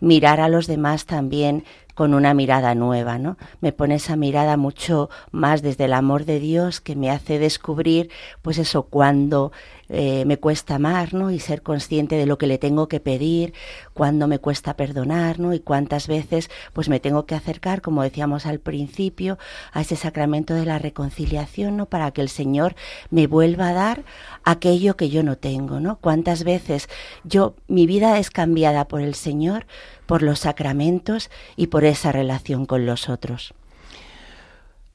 [0.00, 1.64] mirar a los demás también
[1.94, 3.36] con una mirada nueva, ¿no?
[3.60, 8.10] Me pone esa mirada mucho más desde el amor de Dios que me hace descubrir,
[8.42, 9.52] pues eso, cuando
[9.94, 11.30] eh, me cuesta amar, ¿no?
[11.30, 13.52] Y ser consciente de lo que le tengo que pedir,
[13.92, 15.52] cuando me cuesta perdonar, ¿no?
[15.52, 19.38] Y cuántas veces, pues me tengo que acercar, como decíamos al principio,
[19.72, 21.86] a ese sacramento de la reconciliación, ¿no?
[21.86, 22.74] Para que el Señor
[23.10, 24.04] me vuelva a dar
[24.44, 25.98] aquello que yo no tengo, ¿no?
[25.98, 26.88] Cuántas veces
[27.24, 29.66] yo, mi vida es cambiada por el Señor,
[30.12, 33.54] por los sacramentos y por esa relación con los otros.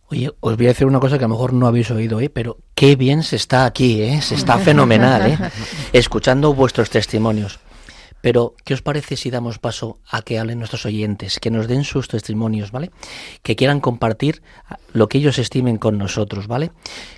[0.10, 2.30] Oye, os voy a decir una cosa que a lo mejor no habéis oído, ¿eh?
[2.30, 4.22] pero qué bien se está aquí, ¿eh?
[4.22, 5.40] se está fenomenal, ¿eh?
[5.92, 7.60] escuchando vuestros testimonios.
[8.22, 11.84] Pero, ¿qué os parece si damos paso a que hablen nuestros oyentes, que nos den
[11.84, 12.92] sus testimonios, ¿vale?
[13.42, 14.44] Que quieran compartir
[14.94, 16.70] lo que ellos estimen con nosotros, ¿vale?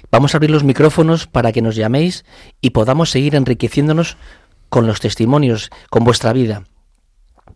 [0.09, 2.23] Vamos a abrir los micrófonos para que nos llaméis
[2.61, 4.15] y podamos seguir enriqueciéndonos
[4.69, 6.63] con los testimonios, con vuestra vida.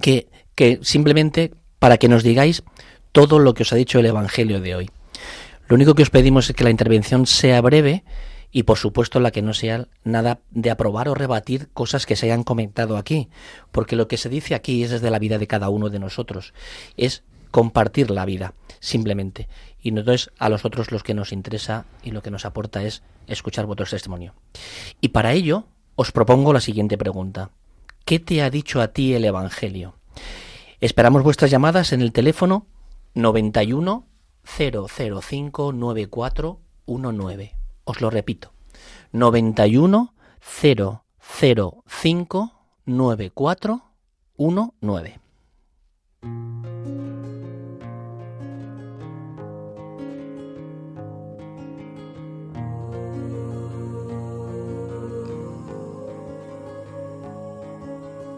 [0.03, 0.27] Que,
[0.81, 2.63] simplemente para que nos digáis
[3.13, 4.89] todo lo que os ha dicho el Evangelio de hoy.
[5.69, 8.03] Lo único que os pedimos es que la intervención sea breve
[8.51, 12.25] y por supuesto la que no sea nada de aprobar o rebatir cosas que se
[12.25, 13.29] hayan comentado aquí,
[13.71, 16.53] porque lo que se dice aquí es desde la vida de cada uno de nosotros,
[16.97, 19.47] es compartir la vida, simplemente.
[19.81, 23.03] Y entonces a los otros los que nos interesa y lo que nos aporta es
[23.27, 24.33] escuchar vuestro testimonio.
[24.99, 27.51] Y para ello os propongo la siguiente pregunta.
[28.05, 29.95] ¿Qué te ha dicho a ti el Evangelio?
[30.81, 32.67] Esperamos vuestras llamadas en el teléfono
[33.13, 34.05] 91
[34.43, 37.55] 005 9419.
[37.85, 38.51] Os lo repito.
[39.13, 42.51] 91 005
[42.85, 45.22] 9419.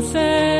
[0.00, 0.59] y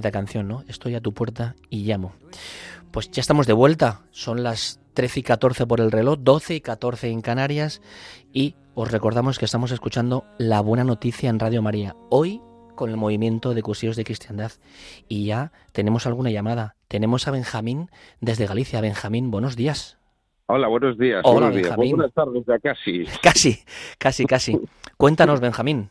[0.00, 0.64] Bonita canción, ¿no?
[0.66, 2.14] Estoy a tu puerta y llamo.
[2.90, 4.00] Pues ya estamos de vuelta.
[4.12, 7.82] Son las 13 y 14 por el reloj, 12 y 14 en Canarias.
[8.32, 11.96] Y os recordamos que estamos escuchando La Buena Noticia en Radio María.
[12.08, 12.40] Hoy
[12.76, 14.52] con el movimiento de Cursillos de Cristiandad.
[15.06, 16.76] Y ya tenemos alguna llamada.
[16.88, 17.90] Tenemos a Benjamín
[18.22, 18.80] desde Galicia.
[18.80, 19.98] Benjamín, buenos días.
[20.46, 21.20] Hola, buenos días.
[21.24, 21.76] Hola, buenos días.
[21.76, 23.04] Buenas tardes ya casi.
[23.22, 23.58] Casi,
[23.98, 24.58] casi, casi.
[24.96, 25.90] Cuéntanos, Benjamín.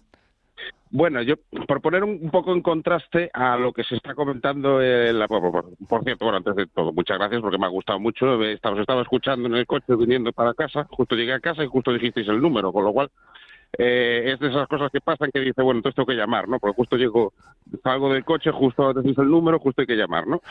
[0.92, 1.36] Bueno, yo
[1.68, 5.52] por poner un, poco en contraste a lo que se está comentando, en la, por,
[5.88, 8.42] por- cierto, bueno, antes de todo, muchas gracias porque me ha gustado mucho.
[8.44, 11.68] eh, Estaba, estaba escuchando en el coche viniendo para casa, justo llegué a casa y
[11.68, 13.12] justo dijisteis el número, con lo cual
[13.78, 16.60] eh, es de esas cosas que pasan que dice, bueno, entonces tengo que llamar, ¿no?
[16.60, 17.34] Porque justo llego,
[17.84, 20.42] salgo del coche, justo decís el número, justo hay que llamar, ¿no?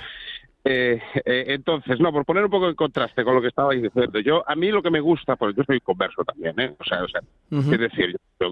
[0.65, 4.19] Eh, eh, entonces, no, por poner un poco en contraste con lo que estabais diciendo,
[4.21, 6.75] yo, a mí lo que me gusta, pues yo soy converso también, ¿eh?
[6.79, 7.21] O sea, o sea,
[7.73, 8.51] es decir, yo,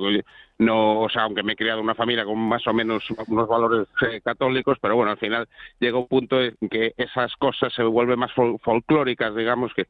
[0.59, 3.49] no, o sea, aunque me he criado en una familia con más o menos unos
[3.49, 5.47] valores eh, católicos, pero bueno, al final
[5.79, 9.87] llega un punto en que esas cosas se vuelven más fol- folclóricas, digamos, que,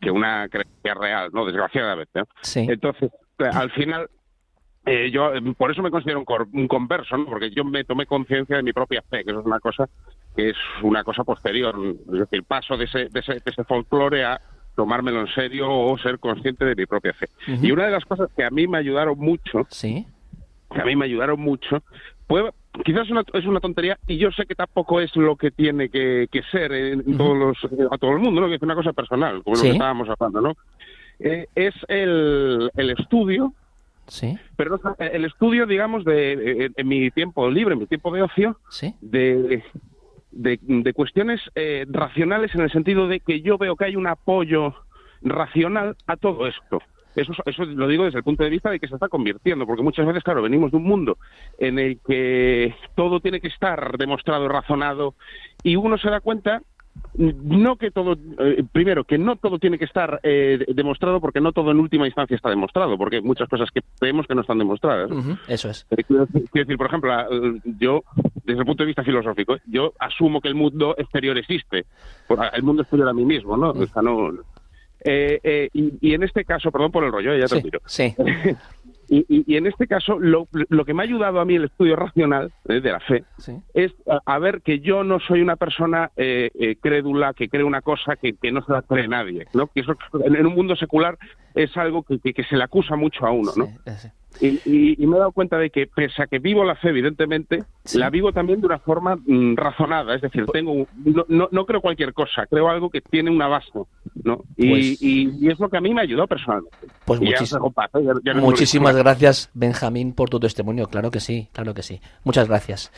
[0.00, 1.44] que una creencia real, ¿no?
[1.44, 2.20] Desgraciadamente.
[2.20, 2.26] ¿no?
[2.42, 2.66] Sí.
[2.68, 4.08] Entonces, al final,
[4.86, 7.26] eh, yo eh, por eso me considero un, cor- un converso, ¿no?
[7.26, 9.88] Porque yo me tomé conciencia de mi propia fe, que eso es una cosa
[10.36, 11.74] que es una cosa posterior,
[12.12, 14.40] es decir, paso de ese, de ese, de ese folclore a,
[14.76, 17.26] tomármelo en serio o ser consciente de mi propia fe.
[17.60, 20.06] Y una de las cosas que a mí me ayudaron mucho, ¿Sí?
[20.72, 21.82] que a mí me ayudaron mucho,
[22.28, 22.48] fue,
[22.84, 25.88] quizás es una, es una tontería y yo sé que tampoco es lo que tiene
[25.88, 27.58] que, que ser en todos los,
[27.90, 28.46] a todo el mundo, ¿no?
[28.48, 29.62] que es una cosa personal, como Sí.
[29.64, 30.52] lo que estábamos hablando, ¿no?
[31.18, 33.52] Eh, es el, el estudio
[34.08, 34.38] ¿Sí?
[34.56, 38.58] pero el estudio, digamos, de en, en mi tiempo libre, en mi tiempo de ocio,
[38.70, 38.94] ¿Sí?
[39.00, 39.62] de,
[40.30, 44.06] de, de cuestiones eh, racionales en el sentido de que yo veo que hay un
[44.06, 44.74] apoyo
[45.22, 46.80] racional a todo esto.
[47.16, 49.82] Eso, eso lo digo desde el punto de vista de que se está convirtiendo, porque
[49.82, 51.18] muchas veces, claro, venimos de un mundo
[51.58, 55.14] en el que todo tiene que estar demostrado, razonado,
[55.64, 56.62] y uno se da cuenta
[57.16, 61.52] no que todo, eh, primero, que no todo tiene que estar eh, demostrado, porque no
[61.52, 64.58] todo en última instancia está demostrado, porque hay muchas cosas que creemos que no están
[64.58, 65.10] demostradas.
[65.48, 65.86] Eso es.
[65.90, 67.10] Eh, Quiero decir, por ejemplo,
[67.78, 68.04] yo,
[68.44, 71.86] desde el punto de vista filosófico, yo asumo que el mundo exterior existe,
[72.54, 73.70] el mundo exterior a mí mismo, ¿no?
[73.70, 74.30] O sea, no
[75.04, 77.80] eh, y, y en este caso, perdón por el rollo, ya te Sí, tiro.
[77.86, 78.14] sí.
[79.08, 81.64] Y, y- y en este caso, lo, lo que me ha ayudado a mí el
[81.64, 83.56] estudio racional eh, de la fe Sí.
[83.74, 87.64] es a, a ver que yo no soy una persona eh, eh, crédula que cree
[87.64, 89.66] una cosa que, que no se la cree nadie, ¿no?
[89.68, 91.16] Que eso en, un mundo secular
[91.54, 93.64] es algo que, que- que se le acusa mucho a uno, ¿no?
[93.66, 94.08] Sí, eh, sí.
[94.40, 96.90] Y, y- y me he dado cuenta de que, pese a que vivo la fe,
[96.90, 97.98] evidentemente, Sí.
[97.98, 100.14] la vivo también de una forma mm, razonada.
[100.14, 103.48] Es decir, tengo un- no, no, no creo cualquier cosa, creo algo que tiene una
[103.48, 103.70] base,
[104.22, 104.42] ¿no?
[104.56, 106.76] Y, Pues- y- y es lo que a mí me ayudó personalmente.
[107.04, 108.04] Pues ya ¿eh?
[108.04, 110.86] Ya- ya Muchísimas gracias, Benjamín, por tu testimonio.
[110.86, 112.00] Claro que sí, claro que sí.
[112.22, 112.92] Muchas gracias.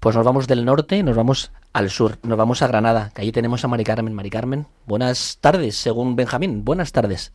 [0.00, 2.12] Pues nos vamos del norte y nos vamos al sur.
[2.22, 4.14] Nos vamos a Granada, que allí tenemos a Mari Carmen.
[4.14, 6.64] Mari Carmen, buenas tardes, según Benjamín.
[6.64, 7.34] Buenas tardes.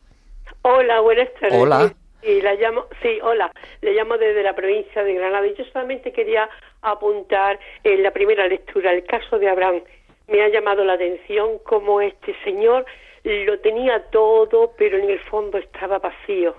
[0.62, 1.58] Hola, buenas tardes.
[1.60, 1.94] Hola.
[2.22, 3.50] Y la llamo, sí, hola,
[3.80, 5.46] le llamo desde la provincia de Granada.
[5.46, 6.48] Y yo solamente quería
[6.80, 9.82] apuntar en la primera lectura el caso de Abraham.
[10.28, 12.86] Me ha llamado la atención cómo este señor
[13.24, 16.54] lo tenía todo, pero en el fondo estaba vacío.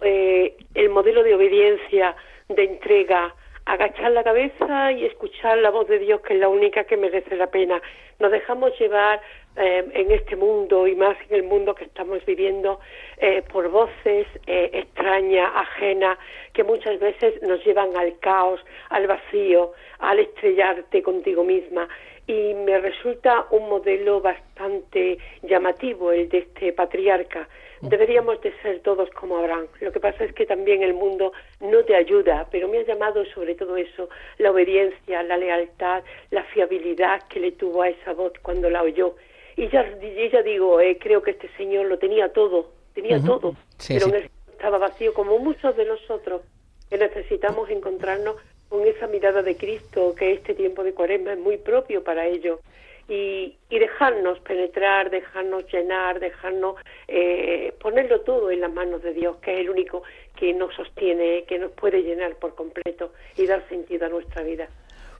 [0.00, 2.14] Eh, el modelo de obediencia,
[2.48, 3.34] de entrega,
[3.64, 7.36] agachar la cabeza y escuchar la voz de Dios, que es la única que merece
[7.36, 7.80] la pena.
[8.18, 9.20] Nos dejamos llevar
[9.56, 12.80] eh, en este mundo y más en el mundo que estamos viviendo
[13.18, 16.18] eh, por voces eh, extrañas, ajenas,
[16.52, 21.88] que muchas veces nos llevan al caos, al vacío, al estrellarte contigo misma.
[22.26, 27.48] Y me resulta un modelo bastante llamativo el de este patriarca.
[27.80, 29.66] Deberíamos de ser todos como Abraham.
[29.80, 33.24] Lo que pasa es que también el mundo no te ayuda, pero me ha llamado
[33.26, 38.32] sobre todo eso, la obediencia, la lealtad, la fiabilidad que le tuvo a esa voz
[38.42, 39.14] cuando la oyó.
[39.56, 43.56] Y ya, y ya digo, eh, creo que este señor lo tenía todo, tenía todo,
[43.78, 44.12] Sí, pero sí.
[44.16, 46.42] él estaba vacío como muchos de nosotros,
[46.90, 48.36] que necesitamos encontrarnos
[48.68, 52.60] con esa mirada de Cristo, que este tiempo de cuaresma es muy propio para ello.
[53.06, 56.76] Y, y dejarnos penetrar, dejarnos llenar, dejarnos
[57.06, 60.02] eh, ponerlo todo en las manos de Dios, que es el único
[60.36, 64.68] que nos sostiene, que nos puede llenar por completo y dar sentido a nuestra vida.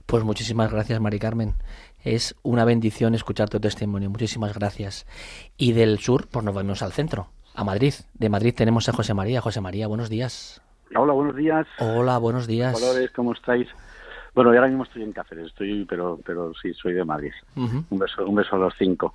[0.07, 1.53] Pues muchísimas gracias, Mari Carmen.
[2.05, 4.11] Es una bendición escuchar tu testimonio.
[4.11, 5.07] Muchísimas gracias.
[5.57, 7.95] Y del sur, pues nos vamos al centro, a Madrid.
[8.13, 9.41] De Madrid tenemos a José María.
[9.41, 10.61] José María, buenos días.
[10.95, 11.65] Hola, buenos días.
[11.79, 12.73] Hola, buenos días.
[12.73, 13.67] Colores, ¿cómo estáis?
[14.35, 17.31] Bueno, yo ahora mismo estoy en Cáceres, estoy, pero, pero sí, soy de Madrid.
[17.55, 19.11] Un beso, un beso a los cinco.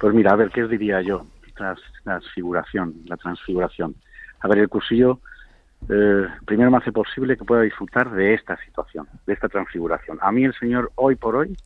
[0.00, 1.24] Pues mira, a ver, ¿qué os diría yo?
[1.54, 3.94] Tras, transfiguración, la transfiguración.
[4.40, 5.20] A ver, el cursillo
[5.88, 10.18] eh, primero me hace posible que pueda disfrutar de esta situación, de esta transfiguración.
[10.20, 11.56] A mí el Señor, hoy por hoy,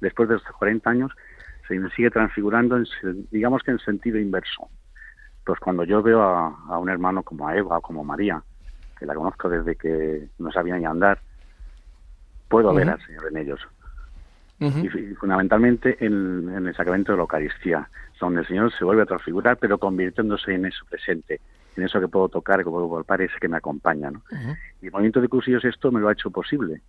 [0.00, 1.12] después de estos 40 años,
[1.66, 2.86] se me sigue transfigurando, en,
[3.30, 4.70] digamos que en sentido inverso.
[5.44, 8.42] Pues cuando yo veo a, a un hermano como a Eva o como María,
[8.98, 11.20] que la conozco desde que no sabía ni andar,
[12.48, 12.94] puedo ver Ujú.
[12.94, 13.60] al Señor en ellos
[14.82, 17.90] y, y fundamentalmente en, en el sacramento de la Eucaristía,
[18.20, 21.40] donde el Señor se vuelve a transfigurar, pero convirtiéndose en eso presente,
[21.76, 24.10] en eso que puedo tocar, que puedo palpar, ese que me acompaña.
[24.80, 26.80] Y el movimiento de cursillos esto me lo ha hecho posible.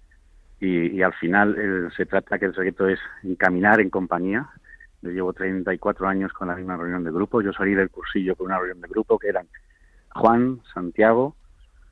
[0.59, 4.47] Y, y al final eh, se trata que el secreto es encaminar en compañía.
[5.01, 7.41] Yo llevo 34 años con la misma reunión de grupo.
[7.41, 9.47] Yo salí del cursillo con una reunión de grupo que eran
[10.15, 11.35] Juan, Santiago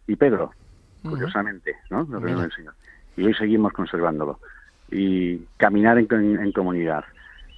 [0.08, 0.52] y Pedro,
[1.12, 2.06] curiosamente, ¿no?
[3.18, 4.40] Y hoy seguimos conservándolo.
[4.92, 7.06] Y caminar en, en- en comunidad,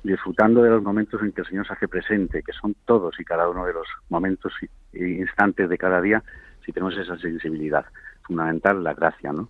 [0.04, 3.24] disfrutando de los momentos en que el Señor se hace presente, que son todos y
[3.24, 4.54] cada uno de los momentos
[4.94, 6.22] y instantes de cada día,
[6.66, 7.86] si tenemos esa sensibilidad.
[8.24, 9.50] Fundamental la gracia, ¿no?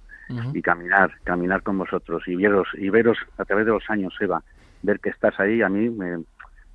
[0.54, 4.44] Y caminar, caminar con vosotros y veros, y veros a través de los años, Eva,
[4.84, 6.24] ver que estás ahí a mí me,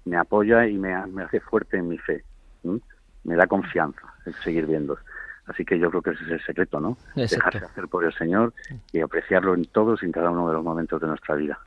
[0.06, 2.24] me apoya y me, me hace fuerte en mi fe,
[3.24, 4.98] me da confianza el seguir viendo.
[5.46, 6.96] Así que yo creo que ese es el secreto, ¿no?
[7.16, 7.58] Exacto.
[7.58, 8.54] Dejarse hacer por el Señor
[8.92, 11.58] y apreciarlo en todos y en cada uno de los momentos de nuestra vida.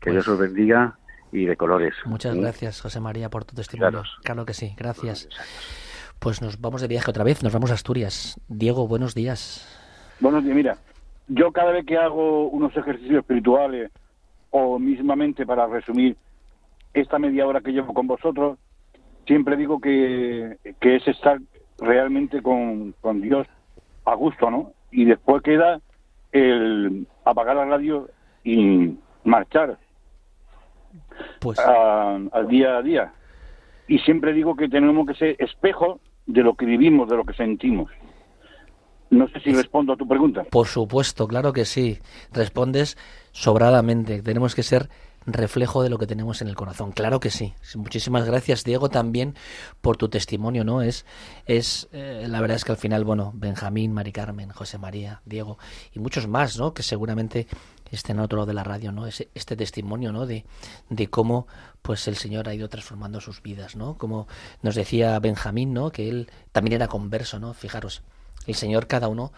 [0.00, 0.96] Que Pues- Dios os bendiga
[1.32, 1.94] y de colores.
[2.04, 4.04] Muchas gracias, José María, por tu testimonio.
[4.22, 5.28] Claro, que sí, gracias.
[6.20, 8.40] Pues nos vamos de viaje otra vez, nos vamos a Asturias.
[8.48, 9.66] Diego, buenos días.
[10.20, 10.78] Buenos días, mira,
[11.28, 13.90] yo cada vez que hago unos ejercicios espirituales
[14.50, 16.16] o mismamente para resumir
[16.94, 18.58] esta media hora que llevo con vosotros,
[19.26, 21.38] siempre digo que, que es estar
[21.78, 23.46] realmente con, con Dios
[24.04, 24.72] a gusto, ¿no?
[24.90, 25.80] Y después queda
[26.32, 28.08] el apagar la radio
[28.44, 29.78] y marchar
[31.40, 33.12] pues al día a día.
[33.88, 37.34] Y siempre digo que tenemos que ser espejo de lo que vivimos, de lo que
[37.34, 37.90] sentimos.
[39.10, 40.44] No sé si respondo a tu pregunta.
[40.50, 41.98] Por supuesto, claro que sí.
[42.32, 42.96] Respondes
[43.32, 44.22] sobradamente.
[44.22, 44.88] Tenemos que ser
[45.26, 46.92] reflejo de lo que tenemos en el corazón.
[46.92, 47.54] Claro que sí.
[47.74, 49.34] Muchísimas gracias, Diego, también
[49.80, 50.82] por tu testimonio, ¿no?
[50.82, 51.04] Es,
[51.46, 55.58] es eh, la verdad es que al final, bueno, Benjamín, Mari Carmen, José María, Diego
[55.92, 56.74] y muchos más, ¿no?
[56.74, 57.48] Que seguramente
[57.90, 59.06] estén en otro lado de la radio, ¿no?
[59.06, 60.26] Ese, este testimonio, ¿no?
[60.26, 60.44] De,
[60.90, 61.46] de cómo,
[61.82, 63.98] pues, el Señor ha ido transformando sus vidas, ¿no?
[63.98, 64.28] Como
[64.62, 65.90] nos decía Benjamín, ¿no?
[65.90, 67.52] Que él también era converso, ¿no?
[67.52, 68.02] Fijaros,
[68.46, 69.32] el Señor cada uno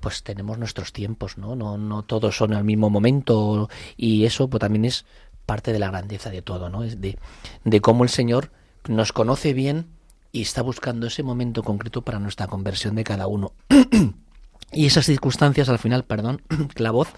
[0.00, 1.56] pues tenemos nuestros tiempos, ¿no?
[1.56, 5.04] No, no todos son al mismo momento y eso pues también es
[5.46, 6.82] parte de la grandeza de todo, ¿no?
[6.82, 7.18] Es de,
[7.64, 8.50] de cómo el Señor
[8.88, 9.86] nos conoce bien
[10.32, 13.52] y está buscando ese momento concreto para nuestra conversión de cada uno.
[14.72, 16.42] y esas circunstancias, al final, perdón,
[16.76, 17.08] la voz,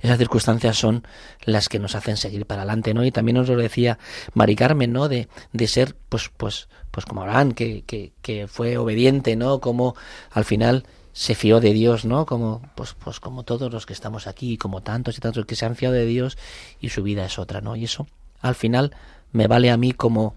[0.00, 1.06] esas circunstancias son
[1.44, 3.04] las que nos hacen seguir para adelante, ¿no?
[3.04, 3.98] Y también nos lo decía
[4.34, 5.08] Mari Carmen, ¿no?
[5.08, 9.60] De, de ser, pues, pues, pues como Abraham, que, que, que fue obediente, ¿no?
[9.60, 9.94] Como
[10.30, 12.26] al final se fió de Dios, ¿no?
[12.26, 15.66] Como, pues, pues como todos los que estamos aquí, como tantos y tantos que se
[15.66, 16.36] han fiado de Dios
[16.80, 17.76] y su vida es otra, ¿no?
[17.76, 18.06] Y eso,
[18.40, 18.94] al final,
[19.30, 20.34] me vale a mí como,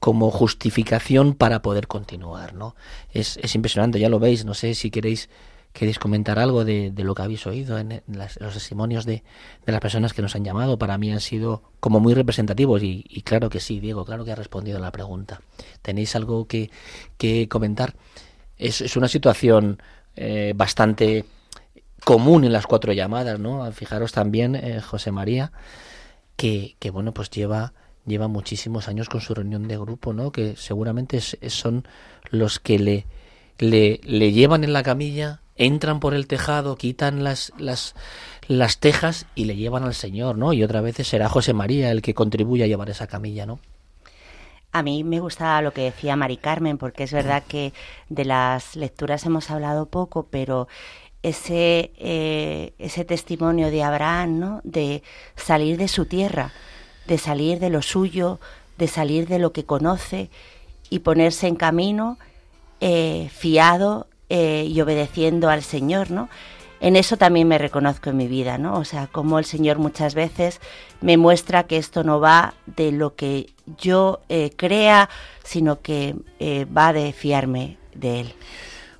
[0.00, 2.74] como justificación para poder continuar, ¿no?
[3.12, 5.28] Es, es impresionante, ya lo veis, no sé si queréis
[5.74, 9.24] queréis comentar algo de, lo que habéis oído en, los testimonios de,
[9.66, 10.78] las personas que nos han llamado.
[10.78, 14.36] Para mí han sido como muy representativos y, claro que sí, Diego, claro que ha
[14.36, 15.40] respondido a la pregunta.
[15.82, 16.70] ¿Tenéis algo que,
[17.50, 17.94] comentar?
[18.56, 19.82] Es, una situación
[20.14, 21.24] eh, bastante
[22.04, 23.70] común en las cuatro llamadas, ¿no?
[23.72, 25.50] Fijaros también, eh, José María,
[26.36, 27.72] que, que, bueno, pues lleva,
[28.06, 30.30] lleva muchísimos años con su reunión de grupo, ¿no?
[30.30, 31.88] Que seguramente es, son
[32.30, 33.04] los que
[33.58, 37.94] le llevan en la camilla, entran por el tejado, quitan las, las,
[38.48, 40.52] las tejas y le llevan al Señor, ¿no?
[40.52, 43.60] Y otra vez será José María el que contribuye a llevar esa camilla, ¿no?
[44.72, 47.72] A mí me gusta lo que decía Mari Carmen, porque es verdad que
[48.08, 50.66] de las lecturas hemos hablado poco, pero
[51.22, 54.60] ese, eh, ese testimonio de Abraham, ¿no?
[54.64, 55.04] de
[55.36, 56.52] salir de su tierra,
[57.06, 58.40] de salir de lo suyo,
[58.76, 60.28] de salir de lo que conoce
[60.90, 62.18] y ponerse en camino
[62.80, 66.28] eh, fiado eh, y obedeciendo al Señor, ¿no?
[66.84, 68.78] en eso también me reconozco en mi vida, ¿no?
[68.78, 70.60] O sea, como el Señor muchas veces
[71.00, 75.08] me muestra que esto no va de lo que yo eh, crea,
[75.44, 78.34] sino que eh, va de fiarme de Él.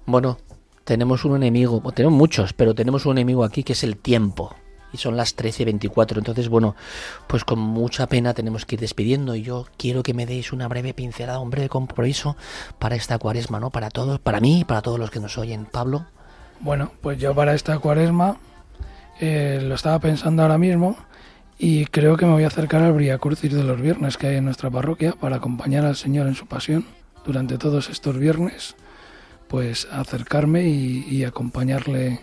[0.06, 0.38] Bueno,
[0.84, 4.54] tenemos un enemigo, tenemos muchos, pero tenemos un enemigo aquí que es el tiempo.
[4.94, 6.18] Y son las 13.24.
[6.18, 6.76] Entonces, bueno,
[7.26, 9.34] pues con mucha pena tenemos que ir despidiendo.
[9.34, 12.36] Y yo quiero que me deis una breve pincelada, un breve compromiso
[12.78, 13.70] para esta cuaresma, ¿no?
[13.70, 15.66] Para todos, para mí y para todos los que nos oyen.
[15.66, 16.06] Pablo.
[16.60, 18.38] Bueno, pues yo para esta cuaresma
[19.20, 20.96] eh, lo estaba pensando ahora mismo
[21.58, 24.44] y creo que me voy a acercar al Briacurcis de los viernes que hay en
[24.44, 26.86] nuestra parroquia para acompañar al Señor en su pasión
[27.24, 28.76] durante todos estos viernes,
[29.48, 32.20] pues acercarme y acompañarle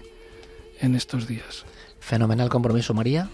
[0.82, 1.66] en estos días.
[2.02, 3.30] Fenomenal compromiso, María.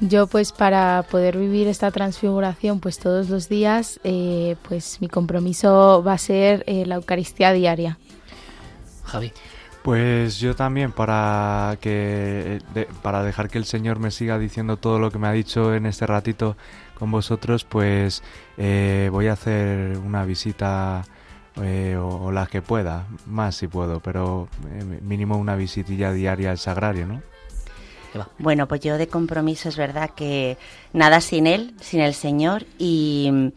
[0.00, 6.02] Yo pues para poder vivir esta transfiguración pues todos los días, eh, pues mi compromiso
[6.02, 7.98] va a ser eh, la Eucaristía diaria.
[9.04, 9.32] Javi.
[9.82, 15.00] Pues yo también para que de, para dejar que el Señor me siga diciendo todo
[15.00, 16.56] lo que me ha dicho en este ratito
[16.96, 18.22] con vosotros, pues
[18.58, 21.04] eh, voy a hacer una visita
[21.60, 26.52] eh, o, o, la que pueda, más si puedo, pero eh, mínimo una visitilla diaria
[26.52, 27.20] al sagrario, ¿no?
[28.38, 30.58] Bueno, pues yo de compromiso es verdad que
[30.92, 33.52] nada sin él, sin el Señor y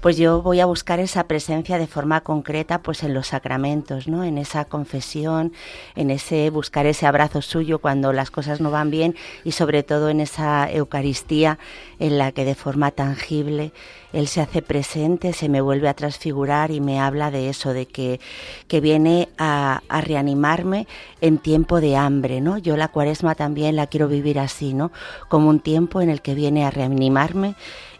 [0.00, 4.22] pues yo voy a buscar esa presencia de forma concreta pues en los sacramentos, ¿no?
[4.22, 5.52] En esa confesión,
[5.96, 10.08] en ese buscar ese abrazo suyo cuando las cosas no van bien y sobre todo
[10.08, 11.58] en esa Eucaristía
[11.98, 13.72] en la que de forma tangible
[14.12, 17.86] él se hace presente, se me vuelve a transfigurar y me habla de eso, de
[17.86, 18.20] que,
[18.66, 20.86] que viene a, a reanimarme
[21.20, 22.56] en tiempo de hambre, ¿no?
[22.56, 24.92] Yo la cuaresma también la quiero vivir así, ¿no?
[25.28, 27.54] Como un tiempo en el que viene a reanimarme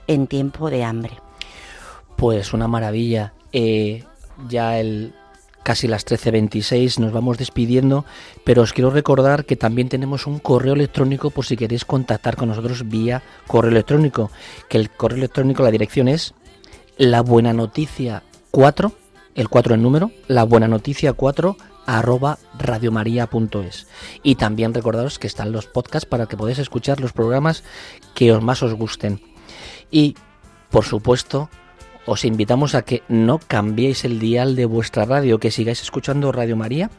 [0.07, 1.28] en tiempo de hambre.
[2.19, 3.33] Pues una maravilla.
[3.53, 4.05] Eh,
[4.49, 5.15] ya el
[5.63, 8.05] casi las 13.26, nos vamos despidiendo,
[8.43, 12.49] pero os quiero recordar que también tenemos un correo electrónico por si queréis contactar con
[12.49, 14.33] nosotros vía correo electrónico,
[14.69, 16.35] que el correo electrónico, la dirección es
[16.97, 18.93] la buena noticia 4,
[19.35, 21.57] el 4 en número, la buena noticia 4
[21.87, 23.87] arroba radiomaria.es
[24.25, 27.63] y también recordaros que están los podcasts para que podáis escuchar los programas
[28.15, 29.21] que os más os gusten
[29.91, 30.17] y
[30.71, 31.49] por supuesto
[32.09, 36.57] os invitamos a que no cambiéis el dial de vuestra radio, que sigáis escuchando Radio
[36.57, 36.91] María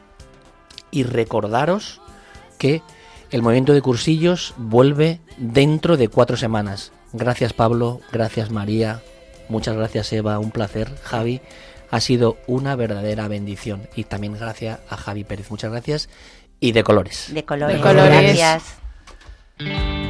[0.92, 2.00] y recordaros
[2.58, 2.80] que
[3.32, 6.92] el movimiento de cursillos vuelve dentro de cuatro semanas.
[7.12, 9.02] Gracias Pablo, gracias María,
[9.48, 11.40] muchas gracias Eva, un placer Javi,
[11.90, 16.08] ha sido una verdadera bendición y también gracias a Javi Pérez, muchas gracias
[16.60, 17.30] y de colores.
[17.34, 18.36] De colores, De colores.
[18.38, 20.09] gracias.